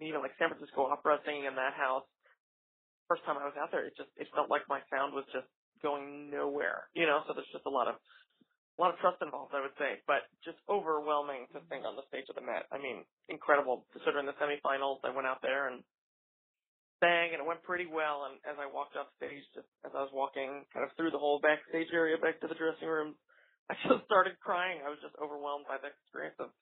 [0.03, 2.09] even like San Francisco Opera singing in that house,
[3.11, 5.51] first time I was out there, it just it felt like my sound was just
[5.83, 7.27] going nowhere, you know.
[7.27, 10.31] So there's just a lot of a lot of trust involved, I would say, but
[10.47, 12.71] just overwhelming to sing on the stage of the Met.
[12.71, 13.85] I mean, incredible.
[13.93, 15.83] So during the semifinals, I went out there and
[17.03, 18.31] sang, and it went pretty well.
[18.31, 21.21] And as I walked off stage, just as I was walking kind of through the
[21.21, 23.19] whole backstage area back to the dressing room,
[23.71, 24.81] I just started crying.
[24.81, 26.55] I was just overwhelmed by the experience of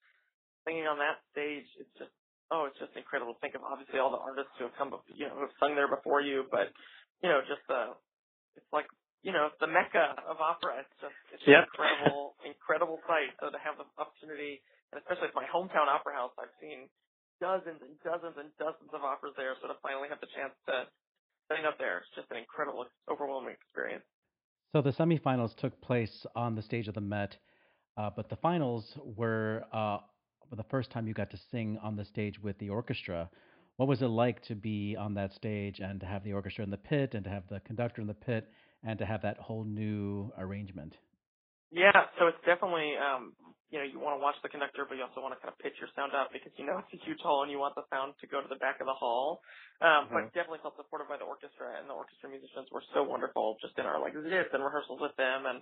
[0.67, 1.69] singing on that stage.
[1.79, 2.15] It's just
[2.51, 5.29] oh, it's just incredible to think of obviously all the artists who have come, you
[5.29, 6.73] know, who have sung there before you, but
[7.23, 7.95] you know, just the,
[8.55, 8.87] it's like,
[9.27, 10.87] you know, the mecca of opera.
[10.87, 13.35] It's just, it's an incredible, incredible sight.
[13.43, 14.63] So to have the opportunity,
[14.95, 16.87] and especially at my hometown opera house, I've seen
[17.43, 19.59] dozens and dozens and dozens of operas there.
[19.59, 20.87] So to finally have the chance to
[21.51, 24.07] sing up there, it's just an incredible, overwhelming experience.
[24.73, 27.35] So, the semifinals took place on the stage of the Met,
[27.97, 28.85] uh, but the finals
[29.17, 30.08] were uh, the
[30.71, 33.31] first time you got to sing on the stage with the orchestra.
[33.77, 36.71] What was it like to be on that stage and to have the orchestra in
[36.71, 38.51] the pit and to have the conductor in the pit
[38.85, 40.95] and to have that whole new arrangement?
[41.75, 43.35] Yeah, so it's definitely um
[43.67, 45.59] you know, you want to watch the conductor but you also want to kind of
[45.59, 47.83] pitch your sound up because you know it's a huge hall and you want the
[47.91, 49.43] sound to go to the back of the hall.
[49.83, 50.33] Um but Mhm.
[50.39, 53.87] definitely felt supported by the orchestra and the orchestra musicians were so wonderful just in
[53.91, 55.59] our like sitz and rehearsals with them and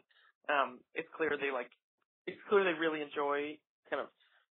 [0.53, 1.73] um it's clear they like
[2.29, 3.57] it's clear they really enjoy
[3.89, 4.13] kind of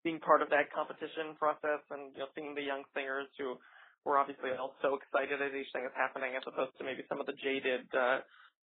[0.05, 3.57] being part of that competition process and you know seeing the young singers who
[4.05, 7.21] were obviously all so excited as each thing is happening as opposed to maybe some
[7.21, 8.23] of the jaded uh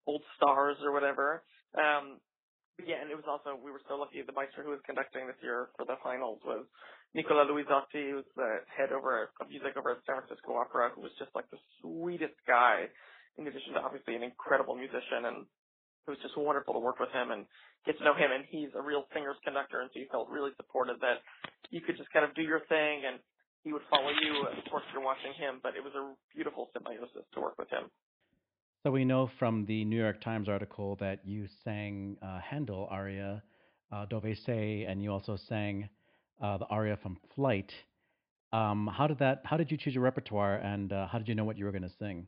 [0.07, 1.43] old stars or whatever.
[1.77, 2.19] Um
[2.77, 4.23] but yeah, and it was also we were so lucky.
[4.23, 6.67] The maestro who was conducting this year for the finals was
[7.15, 11.13] Nicola Luisotti, who's the head over of music over at San Francisco Opera, who was
[11.19, 12.89] just like the sweetest guy.
[13.39, 15.47] In addition to obviously an incredible musician, and
[16.07, 17.47] it was just wonderful to work with him and
[17.87, 18.33] get to know him.
[18.33, 21.23] And he's a real singer's conductor, and so you felt really supported that
[21.71, 23.21] you could just kind of do your thing, and
[23.63, 24.47] he would follow you.
[24.47, 27.91] Of course, you're watching him, but it was a beautiful symbiosis to work with him.
[28.83, 33.43] So we know from the New York Times article that you sang uh, Handel aria
[33.93, 35.89] uh, Dove and you also sang
[36.43, 37.71] uh, the aria from Flight.
[38.53, 39.43] Um, how did that?
[39.45, 41.73] How did you choose your repertoire, and uh, how did you know what you were
[41.73, 42.27] going to sing?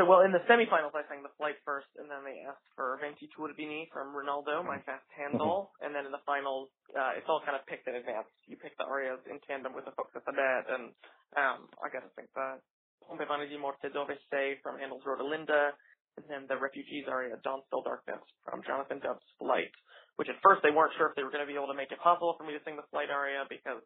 [0.00, 2.96] So, well, in the semifinals, I sang the flight first, and then they asked for
[2.96, 5.68] Venti Turbini from Rinaldo, my fast Handel.
[5.84, 8.24] And then in the finals, uh, it's all kind of picked in advance.
[8.48, 10.96] You pick the arias in tandem with the Fox de Sadet, and
[11.36, 12.56] um, I got to think the
[13.04, 15.76] Pompe di Morte Dove Sei from Handel's Rodelinda,
[16.16, 19.76] and then the Refugees aria, Dawn Still Darkness from Jonathan Dove's Flight,
[20.16, 21.92] which at first they weren't sure if they were going to be able to make
[21.92, 23.84] it possible for me to sing the flight aria because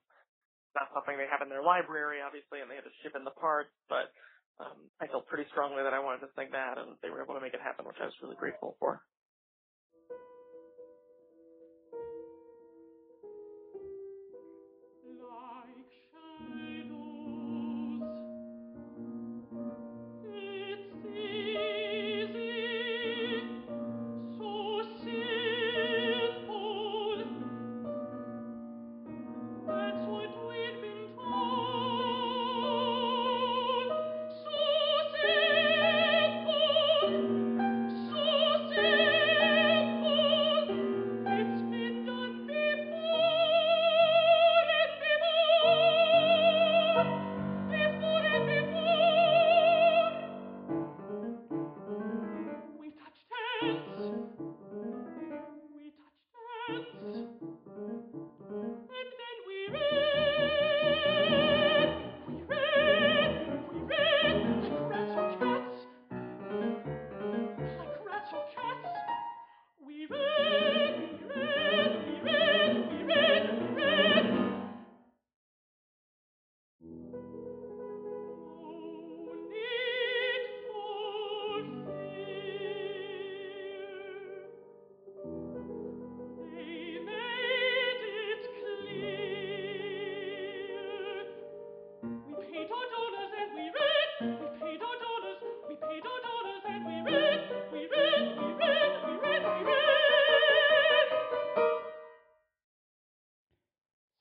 [0.79, 3.35] not something they have in their library, obviously, and they had to ship in the
[3.35, 4.13] parts, but
[4.61, 7.35] um, I felt pretty strongly that I wanted to sing that, and they were able
[7.35, 9.03] to make it happen, which I was really grateful for.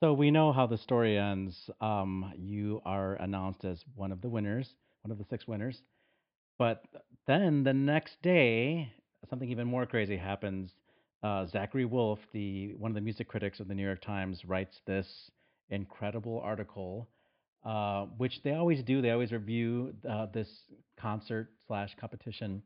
[0.05, 1.67] So we know how the story ends.
[1.81, 4.69] Um, you are announced as one of the winners,
[5.01, 5.81] one of the six winners.
[6.59, 6.83] But
[7.25, 8.93] then the next day,
[9.31, 10.69] something even more crazy happens.
[11.23, 14.79] Uh, Zachary Woolfe, the one of the music critics of the New York Times, writes
[14.85, 15.07] this
[15.71, 17.09] incredible article,
[17.65, 19.01] uh, which they always do.
[19.01, 20.49] They always review uh, this
[20.99, 22.61] concert slash competition,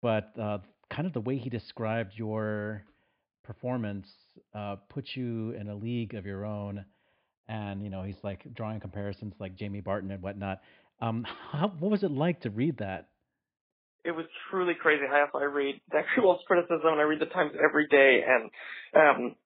[0.00, 2.84] but uh, kind of the way he described your
[3.44, 4.06] performance
[4.54, 6.84] uh, puts you in a league of your own.
[7.46, 10.60] And you know, he's like drawing comparisons like Jamie Barton and whatnot.
[11.00, 13.08] Um, how, what was it like to read that?
[14.04, 15.02] it was truly crazy.
[15.08, 18.44] I also I read Zachary Woolfe's criticism and I read the Times every day, and
[18.94, 19.36] um,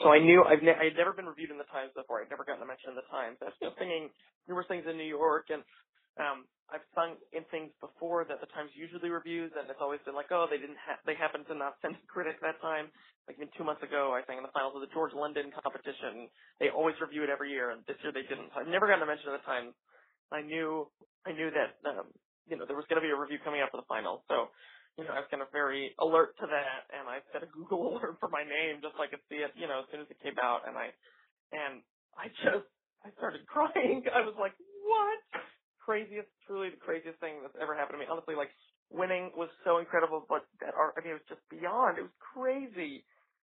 [0.00, 2.20] so I knew I've ne- I had never been reviewed in the Times before.
[2.20, 3.40] I'd never gotten a mention in the Times.
[3.40, 4.12] I was know, singing
[4.46, 5.64] numerous things in New York, and
[6.20, 10.16] um, I've sung in things before that the Times usually reviews, and it's always been
[10.16, 12.90] like, oh, they didn't ha- they happened to not send a critic that time.
[13.28, 16.28] Like even two months ago, I sang in the finals of the George London competition.
[16.60, 18.52] They always review it every year, and this year they didn't.
[18.56, 19.72] So I've never gotten a mention in the Times.
[20.32, 20.88] I knew
[21.28, 22.08] I knew that um,
[22.48, 24.22] you know, there was going to be a review coming up for the finals.
[24.26, 24.50] So,
[24.98, 27.86] you know, I was kind of very alert to that, and I set a Google
[27.94, 30.10] alert for my name just so I could see it, you know, as soon as
[30.10, 30.66] it came out.
[30.66, 30.90] And I,
[31.54, 31.82] and
[32.18, 32.68] I just,
[33.06, 34.04] I started crying.
[34.10, 34.54] I was like,
[34.86, 35.22] what?
[35.82, 38.10] Craziest, truly the craziest thing that's ever happened to me.
[38.10, 38.54] Honestly, like,
[38.90, 41.98] winning was so incredible, but that art, I mean, it was just beyond.
[41.98, 43.02] It was crazy.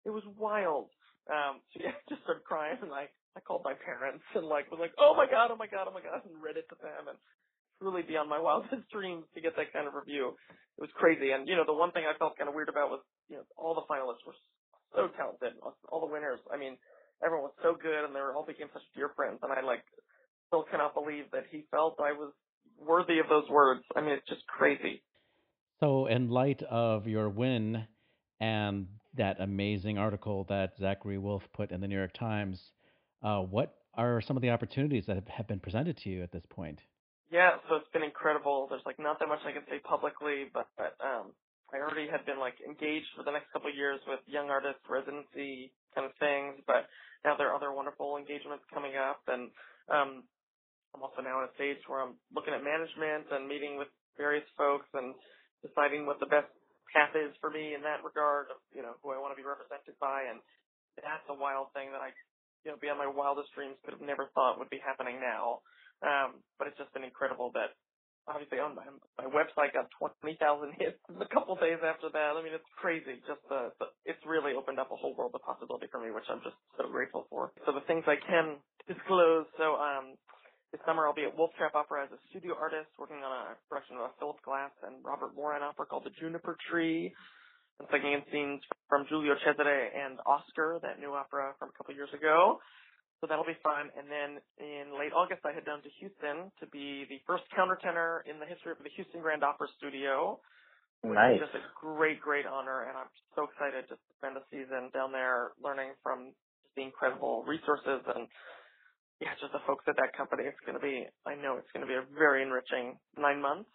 [0.04, 0.88] It was wild.
[1.28, 4.68] Um, so yeah, I just started crying, and I, I called my parents and like
[4.68, 6.76] was like, oh my god, oh my god, oh my god, and read it to
[6.80, 7.18] them, and
[7.82, 10.38] truly beyond my wildest dreams to get that kind of review.
[10.78, 11.34] It was crazy.
[11.34, 13.44] And, you know, the one thing I felt kind of weird about was, you know,
[13.58, 14.38] all the finalists were
[14.94, 15.58] so talented.
[15.90, 16.40] All the winners.
[16.48, 16.78] I mean,
[17.20, 19.42] everyone was so good and they were all became such dear friends.
[19.42, 19.82] And I, like,
[20.52, 22.30] still cannot believe that he felt I was
[22.78, 23.80] worthy of those words.
[23.96, 25.02] I mean, it's just crazy.
[25.80, 27.86] So, in light of your win
[28.38, 28.86] and
[29.16, 32.60] that amazing article that Zachary Woolfe put in the New York Times,
[33.22, 36.44] uh, what are some of the opportunities that have- been presented to you at this
[36.46, 36.80] point?
[37.30, 38.66] Yeah, so it's been incredible.
[38.68, 41.32] There's like not that much I can say publicly, but, but um
[41.72, 44.80] I already had been like engaged for the next couple of years with young artist
[44.88, 46.88] residency kind of things, but
[47.24, 49.50] now there are other wonderful engagements coming up and
[49.88, 50.24] um
[50.94, 54.46] I'm also now at a stage where I'm looking at management and meeting with various
[54.57, 55.14] folks and
[55.64, 56.50] deciding what the best
[56.92, 59.46] path is for me in that regard of, you know, who I want to be
[59.46, 60.40] represented by and
[61.00, 62.12] that's a wild thing that I
[62.64, 65.62] you know, beyond my wildest dreams could have never thought would be happening now.
[66.02, 67.74] Um, but it's just been incredible that
[68.28, 68.87] obviously on my
[69.18, 72.37] my website got twenty thousand hits a couple days after that.
[72.38, 73.18] I mean, it's crazy.
[73.26, 76.26] Just the, the it's really opened up a whole world of possibility for me, which
[76.31, 77.52] I'm just so grateful for.
[77.66, 79.46] So the things I can disclose.
[79.59, 80.14] So um,
[80.72, 83.61] this summer I'll be at Wolf Trap Opera as a studio artist, working on a
[83.68, 87.12] production of a Philip Glass and Robert Moran opera called The Juniper Tree.
[87.76, 91.92] I'm singing in scenes from Giulio Cesare and Oscar, that new opera from a couple
[91.92, 92.56] years ago.
[93.20, 93.92] So that'll be fun.
[93.94, 98.24] And then in late August, I head down to Houston to be the first countertenor
[98.24, 100.40] in the history of the Houston Grand Opera Studio.
[101.02, 104.87] Which is just a great, great honor, and I'm so excited to spend a season
[104.94, 106.30] down there learning from
[106.78, 108.31] the incredible resources and
[109.23, 110.44] yeah, just the folks at that company.
[110.50, 113.70] It's going to be, I know it's going to be a very enriching nine months.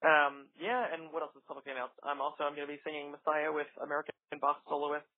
[0.00, 1.96] Um, yeah, and what else is publicly announced?
[2.04, 5.10] I'm also I'm going to be singing Messiah with American Bach soloists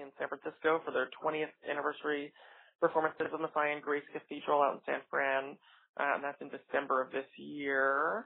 [0.00, 2.32] in San Francisco for their 20th anniversary
[2.80, 5.58] performances of Messiah in Grace Cathedral out in San Fran.
[5.98, 8.24] And that's in December of this year.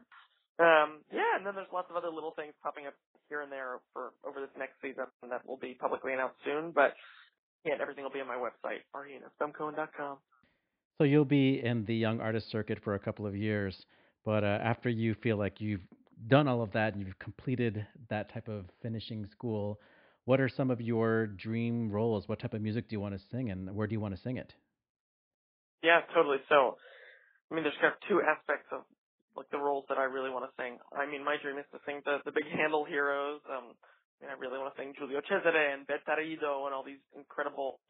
[0.61, 2.94] Um, yeah, and then there's lots of other little things popping up
[3.28, 6.72] here and there for over this next season that will be publicly announced soon.
[6.76, 6.94] But
[7.64, 10.18] yeah, everything will be on my website, aryehnussbaumcohen.com.
[10.99, 13.86] So you'll be in the young artist circuit for a couple of years,
[14.24, 15.80] but uh, after you feel like you've
[16.28, 19.80] done all of that and you've completed that type of finishing school,
[20.24, 22.28] what are some of your dream roles?
[22.28, 24.20] What type of music do you want to sing, and where do you want to
[24.20, 24.53] sing it?
[25.82, 26.38] Yeah, totally.
[26.49, 26.76] So,
[27.51, 28.82] I mean, there's kind of two aspects of
[29.34, 30.78] like the roles that I really want to sing.
[30.95, 33.40] I mean, my dream is to sing the the big Handel heroes.
[33.51, 37.03] Um, I mean, I really want to sing Giulio Cesare and Bertarido and all these
[37.16, 37.80] incredible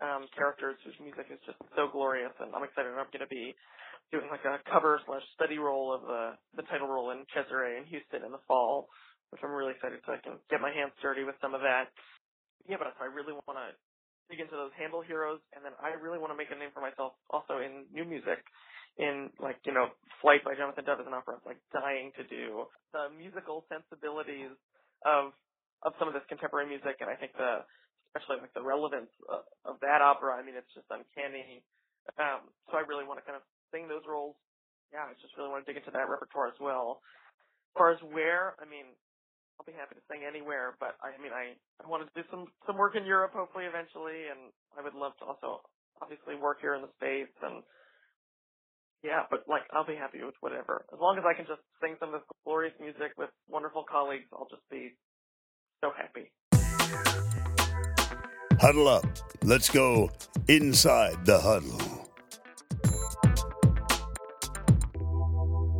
[0.00, 2.32] um characters whose music is just so glorious.
[2.40, 2.92] And I'm excited.
[2.92, 3.52] I'm going to be
[4.10, 7.86] doing like a cover slash study role of the the title role in Cesare in
[7.88, 8.90] Houston in the fall,
[9.30, 11.92] which I'm really excited so I can get my hands dirty with some of that.
[12.68, 13.68] Yeah, but I really want to
[14.28, 16.82] dig into those Handel heroes, and then I really want to make a name for
[16.82, 18.42] myself also in new music.
[18.98, 22.24] In like you know, Flight by Jonathan Dove is an opera I'm like dying to
[22.26, 22.66] do.
[22.92, 24.52] The musical sensibilities
[25.06, 25.32] of
[25.86, 27.64] of some of this contemporary music, and I think the
[28.10, 30.34] especially like the relevance of, of that opera.
[30.34, 31.62] I mean, it's just uncanny.
[32.18, 34.34] Um, so I really want to kind of sing those roles.
[34.90, 37.06] Yeah, I just really want to dig into that repertoire as well.
[37.70, 38.90] As far as where, I mean,
[39.54, 42.26] I'll be happy to sing anywhere, but I, I mean, I, I want to do
[42.34, 45.62] some, some work in Europe hopefully eventually, and I would love to also
[46.02, 47.62] obviously work here in the States and
[49.02, 50.84] yeah, but like I'll be happy with whatever.
[50.92, 54.28] As long as I can just sing some of this glorious music with wonderful colleagues,
[54.32, 54.96] I'll just be
[55.80, 56.32] so happy.
[58.60, 59.06] Huddle up.
[59.42, 60.10] Let's go
[60.46, 61.80] inside the huddle.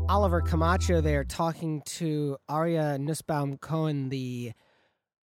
[0.08, 4.52] Oliver Camacho there talking to Aryeh Nussbaum Cohen, the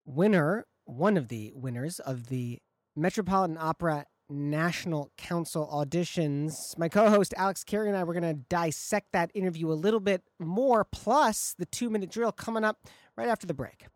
[0.06, 2.60] winner, one of the winners of the
[2.96, 6.78] Metropolitan Opera National Council auditions.
[6.78, 10.00] My co host Alex Carey and I were going to dissect that interview a little
[10.00, 12.78] bit more, plus the two minute drill coming up
[13.18, 13.88] right after the break.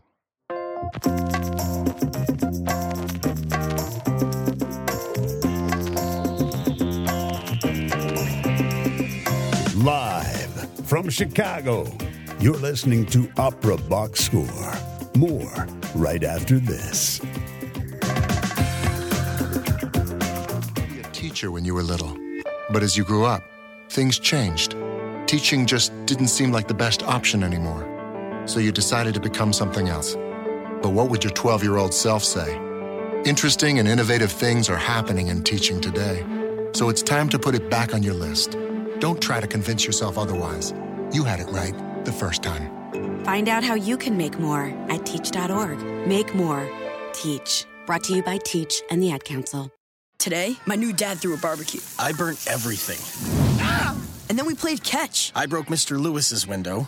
[9.76, 11.88] Live from Chicago,
[12.40, 14.46] you're listening to Opera Box Score.
[15.16, 17.22] More right after this.
[20.76, 22.16] be a teacher when you were little.
[22.70, 23.42] But as you grew up,
[23.90, 24.76] things changed.
[25.26, 27.84] Teaching just didn't seem like the best option anymore.
[28.46, 30.16] So you decided to become something else.
[30.82, 32.56] But what would your 12 year old self say?
[33.26, 36.26] Interesting and innovative things are happening in teaching today.
[36.74, 38.58] So it's time to put it back on your list.
[39.00, 40.74] Don't try to convince yourself otherwise.
[41.12, 41.74] You had it right
[42.06, 42.72] the first time.
[43.24, 45.80] Find out how you can make more at teach.org.
[46.08, 46.70] Make more.
[47.14, 47.66] Teach.
[47.86, 49.72] Brought to you by Teach and the Ad Council.
[50.20, 51.82] Today, my new dad threw a barbecue.
[52.00, 53.00] I burnt everything.
[54.30, 55.32] And then we played catch.
[55.36, 56.00] I broke Mr.
[56.00, 56.88] Lewis's window.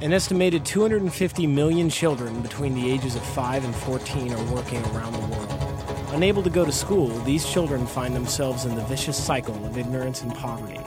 [0.00, 5.12] An estimated 250 million children between the ages of 5 and 14 are working around
[5.12, 5.52] the world.
[6.12, 10.22] Unable to go to school, these children find themselves in the vicious cycle of ignorance
[10.22, 10.78] and poverty.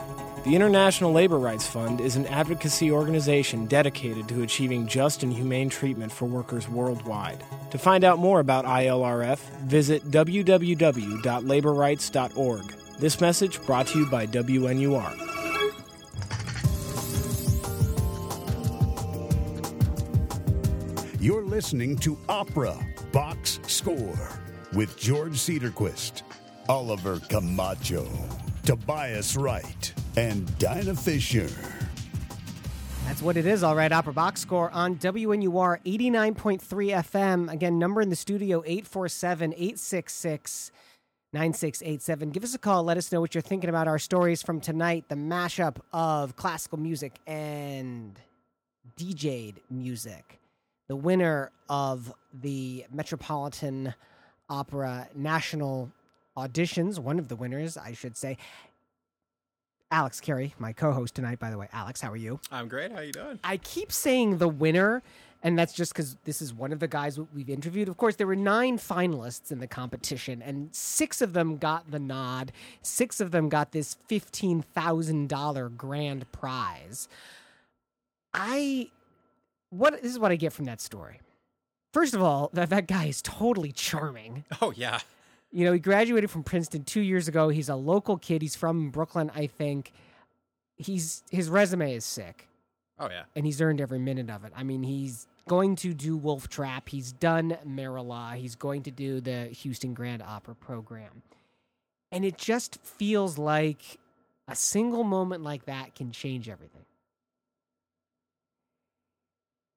[0.44, 5.68] The International Labor Rights Fund is an advocacy organization dedicated to achieving just and humane
[5.68, 7.44] treatment for workers worldwide.
[7.70, 12.74] To find out more about ILRF, visit www.laborrights.org.
[12.98, 15.41] This message brought to you by WNUR.
[21.22, 22.76] You're listening to Opera
[23.12, 24.18] Box Score
[24.72, 26.22] with George Cedarquist,
[26.68, 28.08] Oliver Camacho,
[28.64, 31.48] Tobias Wright, and Dinah Fisher.
[33.04, 33.92] That's what it is, all right.
[33.92, 37.52] Opera Box Score on WNUR 89.3 FM.
[37.52, 40.72] Again, number in the studio 847 866
[41.32, 42.30] 9687.
[42.30, 42.82] Give us a call.
[42.82, 46.78] Let us know what you're thinking about our stories from tonight the mashup of classical
[46.80, 48.18] music and
[48.98, 50.40] DJ'd music.
[50.88, 53.94] The winner of the Metropolitan
[54.48, 55.90] Opera National
[56.36, 58.36] Auditions, one of the winners, I should say.
[59.90, 61.68] Alex Carey, my co-host tonight, by the way.
[61.72, 62.40] Alex, how are you?
[62.50, 62.90] I'm great.
[62.90, 63.38] How are you doing?
[63.44, 65.02] I keep saying the winner,
[65.42, 67.88] and that's just because this is one of the guys we've interviewed.
[67.88, 71.98] Of course, there were nine finalists in the competition, and six of them got the
[71.98, 72.52] nod.
[72.80, 77.06] Six of them got this fifteen thousand dollar grand prize.
[78.32, 78.88] I
[79.72, 81.20] what this is what I get from that story.
[81.92, 84.44] First of all, that that guy is totally charming.
[84.60, 85.00] Oh yeah.
[85.50, 87.48] You know, he graduated from Princeton two years ago.
[87.48, 88.40] He's a local kid.
[88.40, 89.92] He's from Brooklyn, I think.
[90.76, 92.48] He's his resume is sick.
[92.98, 93.24] Oh yeah.
[93.34, 94.52] And he's earned every minute of it.
[94.56, 96.88] I mean, he's going to do Wolf Trap.
[96.88, 98.36] He's done Merola.
[98.36, 101.22] He's going to do the Houston Grand Opera program.
[102.10, 103.98] And it just feels like
[104.48, 106.84] a single moment like that can change everything.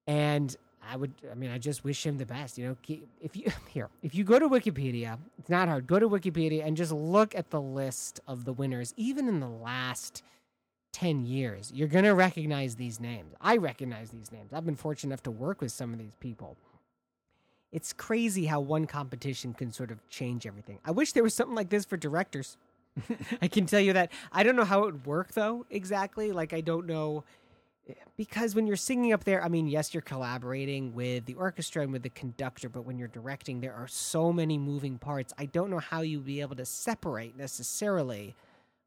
[0.06, 0.54] And
[0.88, 2.58] I would, I mean, I just wish him the best.
[2.58, 2.76] You know,
[3.20, 5.86] if you here, if you go to Wikipedia, it's not hard.
[5.86, 9.48] Go to Wikipedia and just look at the list of the winners, even in the
[9.48, 10.22] last
[10.92, 11.72] ten years.
[11.74, 13.34] You're gonna recognize these names.
[13.40, 14.52] I recognize these names.
[14.52, 16.56] I've been fortunate enough to work with some of these people.
[17.72, 20.78] It's crazy how one competition can sort of change everything.
[20.84, 22.56] I wish there was something like this for directors.
[23.42, 24.10] I can tell you that.
[24.32, 26.32] I don't know how it would work though exactly.
[26.32, 27.24] Like I don't know
[28.16, 31.92] because when you're singing up there, I mean, yes, you're collaborating with the orchestra and
[31.92, 35.32] with the conductor, but when you're directing, there are so many moving parts.
[35.38, 38.34] I don't know how you'd be able to separate necessarily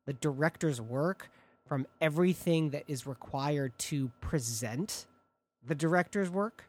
[0.06, 1.30] the director's work
[1.68, 5.06] from everything that is required to present
[5.66, 6.66] the director's work.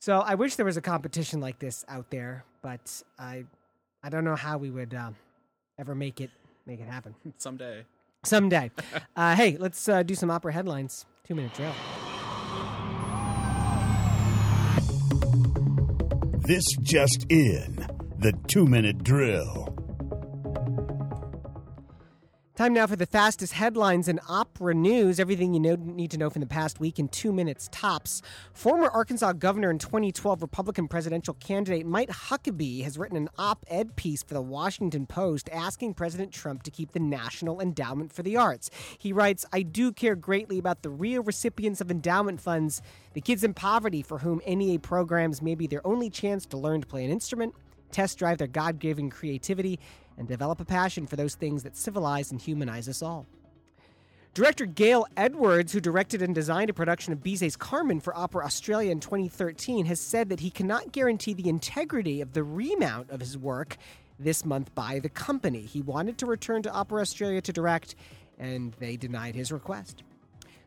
[0.00, 3.44] So I wish there was a competition like this out there, but I,
[4.02, 5.16] I don't know how we would um,
[5.78, 6.30] ever make it
[6.66, 7.14] make it happen.
[7.38, 7.84] Someday.
[8.24, 8.70] Someday.
[9.16, 11.06] uh, hey, let's uh, do some opera headlines.
[11.26, 11.72] Two minute drill.
[16.46, 17.86] This just in
[18.18, 19.77] the two minute drill.
[22.58, 25.20] Time now for the fastest headlines in opera news.
[25.20, 28.20] Everything you know, need to know from the past week in two minutes tops.
[28.52, 33.94] Former Arkansas governor and 2012 Republican presidential candidate Mike Huckabee has written an op ed
[33.94, 38.36] piece for the Washington Post asking President Trump to keep the National Endowment for the
[38.36, 38.70] Arts.
[38.98, 42.82] He writes, I do care greatly about the real recipients of endowment funds,
[43.12, 46.80] the kids in poverty for whom NEA programs may be their only chance to learn
[46.80, 47.54] to play an instrument,
[47.92, 49.78] test drive their God given creativity,
[50.18, 53.26] and develop a passion for those things that civilize and humanize us all.
[54.34, 58.92] Director Gale Edwards, who directed and designed a production of Bizet's Carmen for Opera Australia
[58.92, 63.38] in 2013, has said that he cannot guarantee the integrity of the remount of his
[63.38, 63.76] work
[64.18, 65.62] this month by the company.
[65.62, 67.94] He wanted to return to Opera Australia to direct,
[68.38, 70.02] and they denied his request.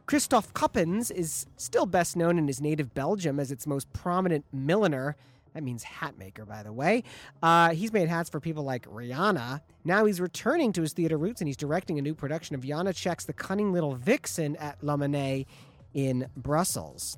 [0.06, 5.16] Christophe Coppens is still best known in his native Belgium as its most prominent milliner.
[5.54, 7.04] That means hat maker, by the way.
[7.43, 9.62] Uh, he's made hats for people like Rihanna.
[9.84, 13.26] Now he's returning to his theater roots and he's directing a new production of Janacek's
[13.26, 15.45] The Cunning Little Vixen at La Monnaie
[15.93, 17.18] in Brussels.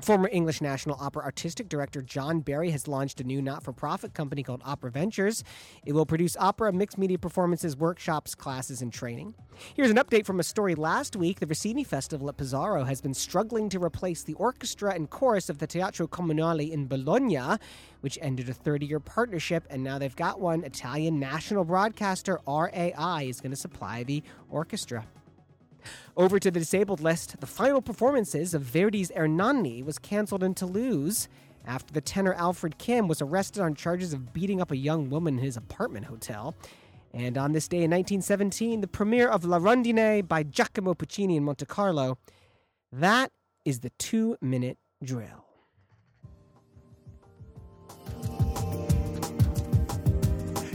[0.00, 4.12] Former English National Opera artistic director John Berry has launched a new not for profit
[4.12, 5.44] company called Opera Ventures.
[5.86, 9.34] It will produce opera, mixed media performances, workshops, classes, and training.
[9.74, 11.38] Here's an update from a story last week.
[11.38, 15.58] The Rossini Festival at Pesaro has been struggling to replace the orchestra and chorus of
[15.58, 17.58] the Teatro Comunale in Bologna,
[18.00, 20.64] which ended a 30 year partnership, and now they've got one.
[20.64, 25.06] Italian national broadcaster RAI is going to supply the orchestra.
[26.16, 31.28] Over to the disabled list, the final performances of Verdi's Ernani was canceled in Toulouse
[31.66, 35.38] after the tenor Alfred Kim was arrested on charges of beating up a young woman
[35.38, 36.54] in his apartment hotel.
[37.12, 41.44] And on this day in 1917, the premiere of La Rondine by Giacomo Puccini in
[41.44, 42.18] Monte Carlo.
[42.92, 43.30] That
[43.64, 45.44] is the two minute drill.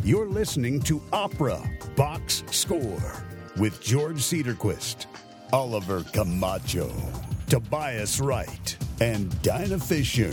[0.03, 1.61] You're listening to Opera
[1.95, 3.28] Box Score
[3.59, 5.05] with George Cedarquist,
[5.51, 6.91] Oliver Camacho,
[7.49, 10.31] Tobias Wright, and Dinah Fisher.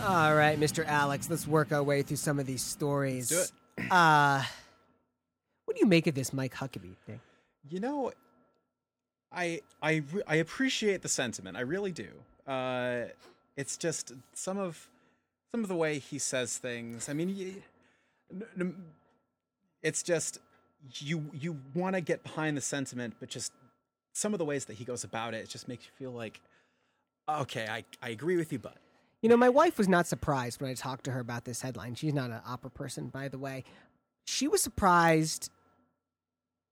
[0.00, 0.86] All right, Mr.
[0.86, 3.30] Alex, let's work our way through some of these stories.
[3.32, 3.92] Let's do it.
[3.92, 4.42] Uh,
[5.64, 7.20] what do you make of this Mike Huckabee thing?
[7.68, 8.12] You know,
[9.32, 11.56] I I I appreciate the sentiment.
[11.56, 12.08] I really do.
[12.46, 13.06] Uh,
[13.56, 14.88] it's just some of
[15.52, 17.08] some of the way he says things.
[17.08, 17.62] I mean, y-
[18.32, 18.84] n- n-
[19.82, 20.38] it's just
[20.98, 23.52] you you want to get behind the sentiment, but just
[24.12, 26.40] some of the ways that he goes about it, it just makes you feel like,
[27.28, 28.76] okay, I I agree with you, but
[29.22, 31.94] You know, my wife was not surprised when I talked to her about this headline.
[31.96, 33.64] She's not an opera person, by the way.
[34.26, 35.50] She was surprised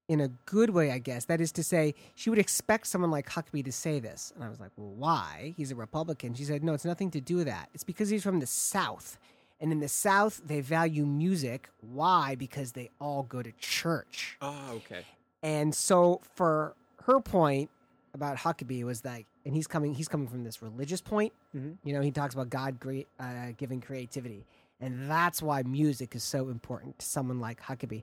[0.08, 1.24] in a good way, I guess.
[1.24, 4.32] That is to say, she would expect someone like Huckabee to say this.
[4.36, 5.54] And I was like, well, why?
[5.56, 6.34] He's a Republican.
[6.34, 7.68] She said, no, it's nothing to do with that.
[7.74, 9.18] It's because he's from the South.
[9.60, 11.70] And in the South, they value music.
[11.80, 12.34] Why?
[12.34, 14.36] Because they all go to church.
[14.42, 15.04] oh, okay.
[15.42, 17.70] And so for her point
[18.14, 21.32] about Huckabee was like, and he's coming, he's coming from this religious point.
[21.54, 21.76] Mhm.
[21.84, 24.44] You know, he talks about God great, uh, giving creativity,
[24.80, 28.02] and that's why music is so important to someone like Huckabee.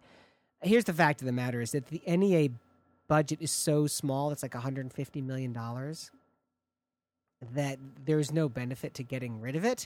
[0.62, 2.49] Here's the fact of the matter: is that the NEA
[3.08, 6.10] budget is so small; it's like 150 million dollars.
[7.54, 9.86] That there's no benefit to getting rid of it.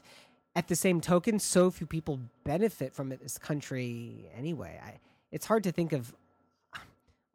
[0.58, 4.80] At the same token, so few people benefit from it in this country anyway.
[4.84, 4.99] I,
[5.32, 6.16] it's hard to think of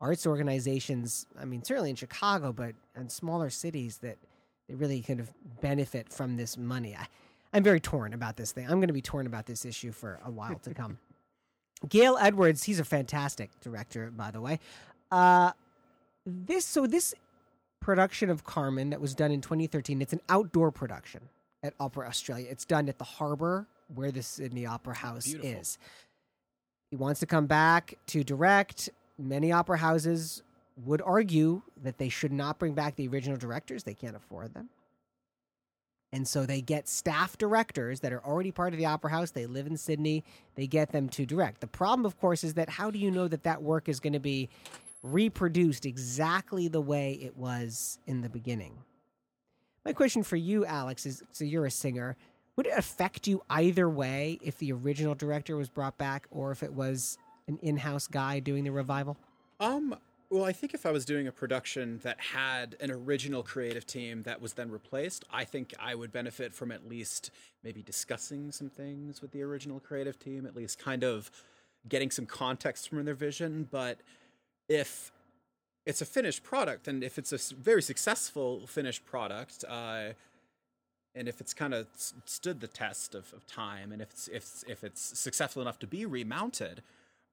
[0.01, 4.19] arts organizations, I mean, certainly in Chicago, but in smaller cities that
[4.69, 6.97] they really kind of benefit from this money.
[6.97, 7.07] I,
[7.53, 8.65] I'm very torn about this thing.
[8.65, 10.99] I'm going to be torn about this issue for a while to come.
[11.89, 14.59] Gale Edwards, he's a fantastic director, by the way.
[15.13, 15.53] Uh,
[16.27, 17.15] this so this
[17.79, 20.03] production of Carmen that was done in 2013.
[20.03, 21.29] It's an outdoor production
[21.63, 22.47] at Opera Australia.
[22.51, 25.61] It's done at the harbor where the Sydney Opera House Beautiful.
[25.61, 25.79] is.
[26.91, 28.91] He wants to come back to direct.
[29.19, 30.43] Many opera houses
[30.85, 33.85] would argue that they should not bring back the original directors.
[33.85, 34.69] They can't afford them.
[36.15, 39.31] And so they get staff directors that are already part of the opera house.
[39.31, 40.25] They live in Sydney.
[40.57, 41.61] They get them to direct.
[41.61, 44.13] The problem, of course, is that how do you know that that work is going
[44.13, 44.51] to be
[45.03, 48.77] reproduced exactly the way it was in the beginning?
[49.85, 52.17] My question for you, Alex, is so you're a singer.
[52.57, 56.63] Would it affect you either way if the original director was brought back or if
[56.63, 57.19] it was
[57.49, 59.17] an in house guy doing the revival?
[59.59, 59.97] Um,
[60.31, 64.23] well, I think if I was doing a production that had an original creative team
[64.23, 67.31] that was then replaced, I think I would benefit from at least
[67.65, 71.31] maybe discussing some things with the original creative team, at least kind of
[71.89, 73.69] getting some context from their vision.
[73.71, 73.99] But
[74.69, 75.11] if
[75.85, 80.11] it's a finished product and if it's a very successful finished product, uh,
[81.15, 81.87] and if it's kind of
[82.25, 85.87] stood the test of, of time and if it's, if, if it's successful enough to
[85.87, 86.83] be remounted,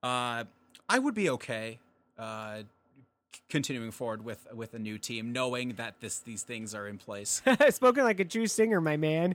[0.04, 0.44] uh,
[0.88, 1.80] I would be okay
[2.18, 2.64] uh,
[3.50, 7.42] continuing forward with with a new team, knowing that this these things are in place.
[7.70, 9.34] Spoken like a true singer, my man.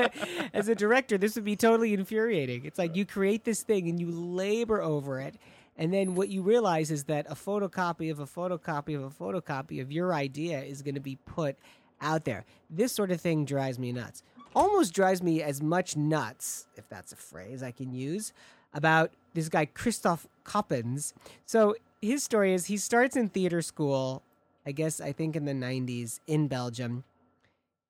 [0.52, 2.64] As a director, this would be totally infuriating.
[2.64, 5.36] It's like you create this thing and you labor over it,
[5.76, 9.80] and then what you realize is that a photocopy of a photocopy of a photocopy
[9.80, 11.56] of your idea is going to be put
[12.00, 12.44] out there.
[12.70, 14.22] This sort of thing drives me nuts.
[14.54, 18.32] Almost drives me as much nuts, if that's a phrase I can use,
[18.72, 21.12] about this guy Christophe Coppens.
[21.44, 24.22] So his story is he starts in theater school,
[24.64, 27.02] I guess I think in the 90s in Belgium.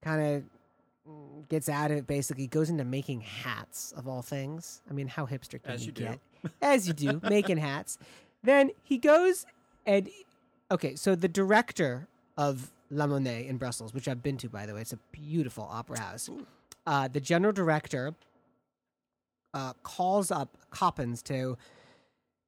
[0.03, 4.81] Kind of gets out of it basically goes into making hats of all things.
[4.89, 6.19] I mean, how hipster can As you, you get?
[6.63, 7.99] As you do, making hats.
[8.43, 9.47] Then he goes
[9.87, 10.09] and
[10.71, 14.75] okay, so the director of La Monnaie in Brussels, which I've been to by the
[14.75, 16.31] way, it's a beautiful opera house.
[16.87, 18.15] Uh, the general director
[19.55, 21.57] uh, calls up Coppens to,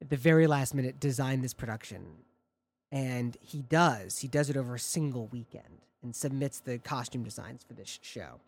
[0.01, 2.05] at the very last minute, design this production.
[2.91, 4.19] And he does.
[4.19, 8.39] He does it over a single weekend and submits the costume designs for this show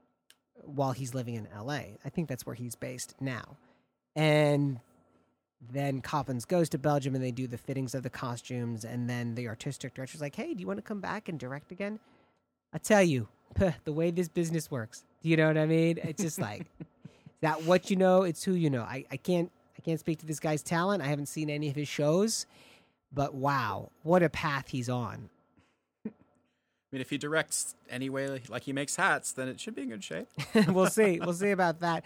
[0.64, 1.82] while he's living in LA.
[2.06, 3.58] I think that's where he's based now.
[4.16, 4.80] And
[5.62, 8.86] then Coppens goes to Belgium and they do the fittings of the costumes.
[8.86, 11.72] And then the artistic director's like, hey, do you want to come back and direct
[11.72, 12.00] again?
[12.74, 13.28] I tell you,
[13.84, 15.04] the way this business works.
[15.22, 16.00] Do you know what I mean?
[16.02, 16.88] It's just like, is
[17.42, 18.24] that what you know?
[18.24, 18.84] It's who you know.
[18.84, 21.02] I, I can't I can't speak to this guy's talent.
[21.02, 22.46] I haven't seen any of his shows,
[23.14, 25.30] but wow, what a path he's on.
[26.06, 26.12] I
[26.92, 30.04] mean, if he directs anyway like he makes hats, then it should be in good
[30.04, 30.28] shape.
[30.68, 31.20] we'll see.
[31.20, 32.04] We'll see about that.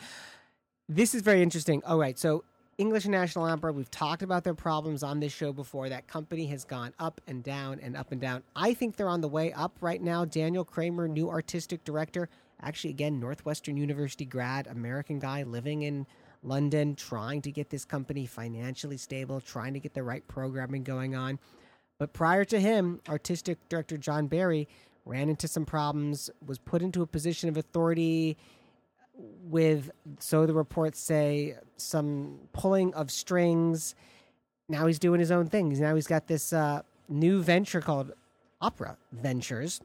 [0.90, 1.82] This is very interesting.
[1.86, 2.44] All right, so
[2.80, 5.90] English National Opera, we've talked about their problems on this show before.
[5.90, 8.42] That company has gone up and down and up and down.
[8.56, 10.26] I think they're on the way up right now.
[10.26, 12.30] Daniel Kramer, new artistic director,
[12.62, 16.08] actually, again, Northwestern University grad, American guy living in
[16.42, 21.16] London, trying to get this company financially stable, trying to get the right programming going
[21.16, 21.38] on.
[22.00, 24.68] But prior to him, artistic director John Berry
[25.06, 28.36] ran into some problems, was put into a position of authority
[29.16, 33.96] with, so the reports say, some pulling of strings.
[34.70, 35.80] Now he's doing his own things.
[35.80, 38.14] Now he's got this uh, new venture called
[38.62, 39.82] Opera Ventures.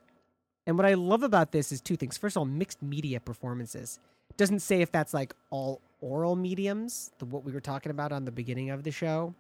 [0.67, 2.17] And what I love about this is two things.
[2.17, 3.99] First of all, mixed media performances.
[4.37, 8.25] Doesn't say if that's like all oral mediums, the, what we were talking about on
[8.25, 9.35] the beginning of the show,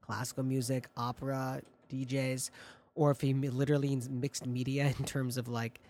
[0.00, 2.50] classical music, opera, DJs,
[2.94, 5.80] or if he literally means mixed media in terms of like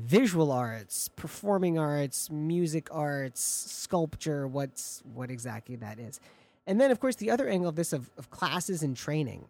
[0.00, 6.20] visual arts, performing arts, music arts, sculpture, what's what exactly that is.
[6.66, 9.46] And then of course the other angle of this of, of classes and training.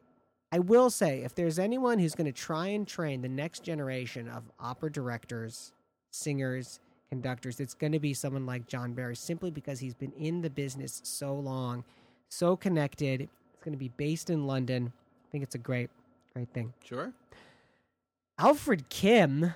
[0.53, 4.29] I will say if there's anyone who's going to try and train the next generation
[4.29, 5.73] of opera directors,
[6.11, 6.79] singers,
[7.09, 10.51] conductors, it's going to be someone like John Berry simply because he's been in the
[10.51, 11.85] business so long,
[12.29, 13.23] so connected.
[13.23, 14.93] It's going to be based in London.
[14.95, 15.91] I think it's a great
[16.35, 16.73] great thing.
[16.85, 17.13] Sure.
[18.39, 19.55] Alfred Kim,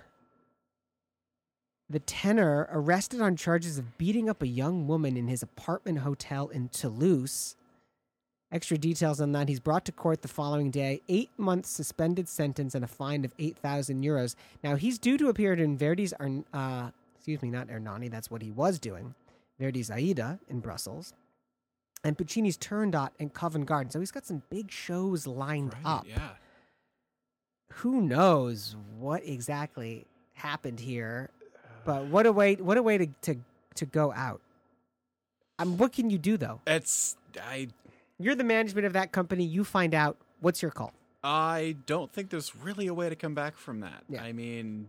[1.91, 6.49] the tenor, arrested on charges of beating up a young woman in his apartment hotel
[6.49, 7.57] in Toulouse.
[8.51, 9.49] Extra details on that.
[9.49, 11.03] He's brought to court the following day.
[11.09, 14.35] Eight months suspended sentence and a fine of 8,000 euros.
[14.63, 16.13] Now, he's due to appear in Verdi's,
[16.53, 19.15] uh, excuse me, not Ernani, that's what he was doing,
[19.61, 21.13] Verdi's Aida in Brussels,
[22.05, 23.91] and Puccini's Turandot in Covent Garden.
[23.91, 26.31] So he's got some big shows lined up Yeah.
[27.75, 31.29] who knows what exactly happened here
[31.89, 33.37] but what a way what a way to to,
[33.77, 34.43] to go out.
[35.59, 36.61] Um, what can you do though?
[36.67, 37.69] It's I
[38.19, 39.45] you're the management of that company.
[39.45, 40.19] You find out.
[40.41, 40.93] What's your call?
[41.25, 44.05] I don't think there's really a way to come back from that.
[44.21, 44.89] I mean,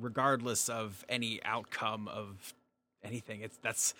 [0.00, 2.54] regardless of any outcome of
[3.04, 3.92] anything, it's that's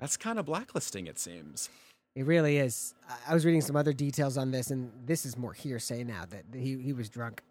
[0.00, 1.06] that's kind of blacklisting.
[1.06, 1.68] It seems.
[2.16, 2.94] it really is.
[3.10, 6.24] I- i was reading some other details on this and this is more hearsay now
[6.30, 7.42] that he, he was drunk.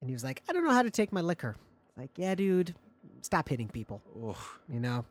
[0.00, 1.54] And he was like i don't know how to take my liquor.
[1.96, 2.74] Like yeah dude
[3.26, 4.00] stop hitting people.
[4.72, 5.04] You know?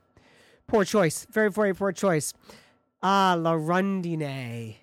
[0.66, 1.26] Poor choice.
[1.30, 2.34] Very very poor choice.
[3.02, 4.76] Ah la rondine.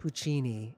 [0.00, 0.76] Puccini.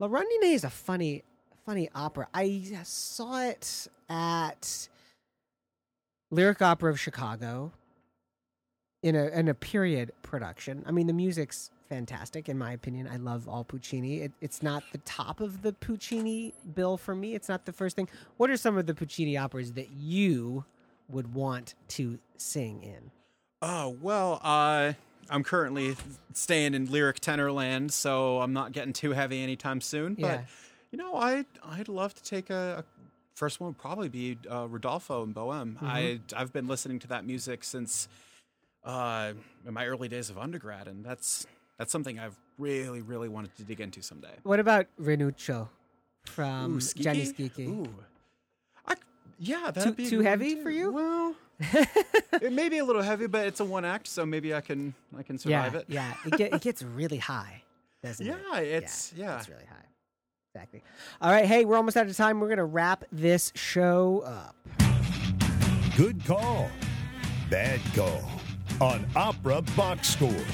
[0.00, 1.22] La rondine is a funny
[1.64, 2.26] funny opera.
[2.34, 4.88] I saw it at
[6.30, 7.72] lyric opera of chicago
[9.02, 10.82] in a in a period production.
[10.86, 13.06] I mean, the music's fantastic in my opinion.
[13.06, 14.20] I love all Puccini.
[14.22, 17.34] It, it's not the top of the Puccini bill for me.
[17.34, 18.08] It's not the first thing.
[18.38, 20.64] What are some of the Puccini operas that you
[21.10, 23.10] would want to sing in?
[23.60, 24.94] Oh well, uh,
[25.28, 25.96] I'm currently
[26.32, 30.14] staying in lyric tenor land, so I'm not getting too heavy anytime soon.
[30.14, 30.40] But Yeah.
[30.92, 32.84] you know, I I'd love to take a, a
[33.34, 35.76] first one would probably be uh, Rodolfo and Bohème.
[35.78, 35.82] Mhm.
[35.82, 38.08] I I've been listening to that music since
[38.82, 39.34] uh,
[39.66, 41.46] in my early days of undergrad, and that's
[41.82, 44.34] that's something I've really really wanted to dig into someday.
[44.44, 45.68] What about Rinuccio
[46.26, 47.50] from Ooh, Gianni Schicchi?
[47.50, 47.66] Schicchi?
[47.66, 47.94] Ooh.
[48.86, 48.94] I,
[49.36, 50.62] yeah, Too, that'd be too heavy too.
[50.62, 50.92] for you?
[50.92, 51.34] Well,
[52.40, 54.94] it may be a little heavy, but it's a one act, so maybe I can
[55.18, 55.86] I can survive yeah, it.
[55.88, 56.14] yeah.
[56.24, 57.64] It, get, it gets really high,
[58.04, 58.30] doesn't it?
[58.30, 59.38] Yeah, it's yeah.
[59.38, 59.88] It's really high.
[60.54, 60.84] Exactly.
[61.20, 62.38] All right, hey, we're almost out of time.
[62.38, 64.54] We're gonna wrap this show up.
[65.96, 66.70] Good call.
[67.50, 68.22] Bad call.
[68.80, 70.44] On Opera Box Score.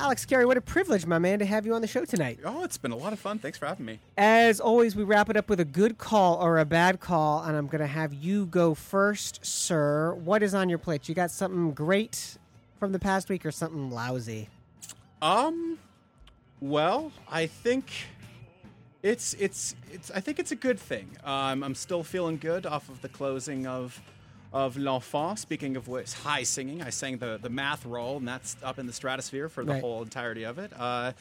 [0.00, 2.38] Alex Carey, what a privilege, my man, to have you on the show tonight.
[2.44, 3.40] Oh, it's been a lot of fun.
[3.40, 3.98] Thanks for having me.
[4.16, 7.56] As always, we wrap it up with a good call or a bad call, and
[7.56, 10.14] I'm going to have you go first, sir.
[10.14, 11.08] What is on your plate?
[11.08, 12.38] You got something great
[12.78, 14.48] from the past week or something lousy?
[15.20, 15.78] Um,
[16.60, 17.90] well, I think
[19.02, 21.08] it's it's it's I think it's a good thing.
[21.24, 24.00] Um, I'm still feeling good off of the closing of
[24.52, 25.38] of L'Enfant.
[25.38, 26.82] Speaking of which, high singing.
[26.82, 29.80] I sang the the math role, and that's up in the stratosphere for the Right.
[29.80, 30.72] whole entirety of it.
[30.78, 31.12] Uh,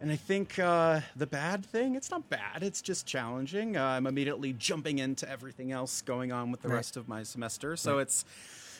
[0.00, 3.76] and I think uh, the bad thing, it's not bad, it's just challenging.
[3.76, 6.76] Uh, I'm immediately jumping into everything else going on with the Right.
[6.76, 7.76] rest of my semester.
[7.76, 8.02] So Right.
[8.02, 8.24] it's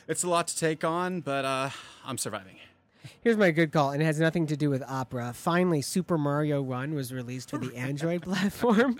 [0.07, 1.69] it's a lot to take on, but uh,
[2.05, 2.55] I'm surviving.
[3.21, 5.33] Here's my good call, and it has nothing to do with opera.
[5.33, 8.99] Finally, Super Mario Run was released for the Android platform.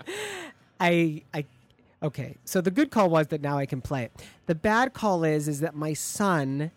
[0.80, 1.45] I, I,
[2.02, 2.36] okay.
[2.45, 4.12] So the good call was that now I can play it.
[4.45, 6.72] The bad call is, is that my son,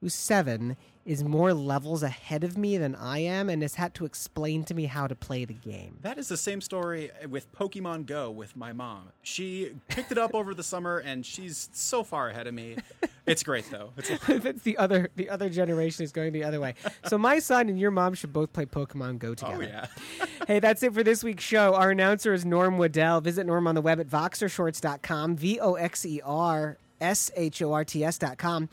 [0.00, 4.04] who's seven, is more levels ahead of me than I am, and has had to
[4.04, 5.98] explain to me how to play the game.
[6.02, 9.08] That is the same story with Pokemon Go with my mom.
[9.22, 12.76] She picked it up over the summer and she's so far ahead of me.
[13.26, 13.90] It's great though.
[13.96, 16.74] It's That's the other the other generation is going the other way.
[17.06, 19.56] So my son and your mom should both play Pokemon Go oh, together.
[19.56, 20.26] Oh yeah.
[20.46, 21.74] hey, that's it for this week's show.
[21.74, 23.20] Our announcer is Norm Waddell.
[23.20, 27.72] Visit Norm on the web at voxershorts.com, V O X E R S H O
[27.72, 28.68] R T S.com.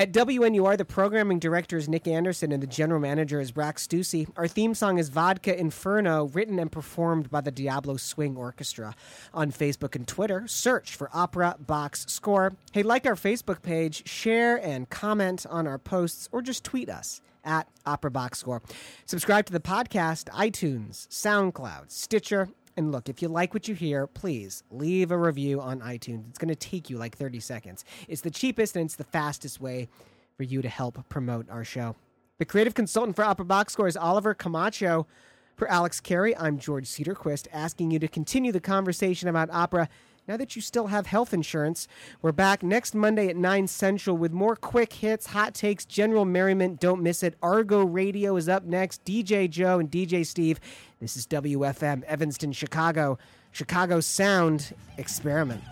[0.00, 4.28] At WNUR, the programming director is Nick Anderson and the general manager is Brax Stussy.
[4.36, 8.94] Our theme song is Vodka Inferno, written and performed by the Diablo Swing Orchestra.
[9.34, 12.52] On Facebook and Twitter, search for Opera Box Score.
[12.70, 17.20] Hey, like our Facebook page, share and comment on our posts, or just tweet us
[17.42, 18.62] at Opera Box Score.
[19.04, 24.06] Subscribe to the podcast, iTunes, SoundCloud, Stitcher, and look, if you like what you hear,
[24.06, 26.28] please leave a review on iTunes.
[26.28, 27.84] It's going to take you like 30 seconds.
[28.06, 29.88] It's the cheapest and it's the fastest way
[30.36, 31.96] for you to help promote our show.
[32.38, 35.08] The creative consultant for Opera Box Score is Oliver Camacho.
[35.56, 39.88] For Alex Carey, I'm George Cedarquist, asking you to continue the conversation about opera
[40.28, 41.88] now that you still have health insurance.
[42.20, 46.78] We're back next Monday at 9 Central with more quick hits, hot takes, general merriment.
[46.78, 47.34] Don't miss it.
[47.42, 49.04] Argo Radio is up next.
[49.04, 50.60] DJ Joe and DJ Steve.
[51.00, 53.18] This is WFM, Evanston, Chicago.
[53.52, 55.62] Chicago Sound Experiment.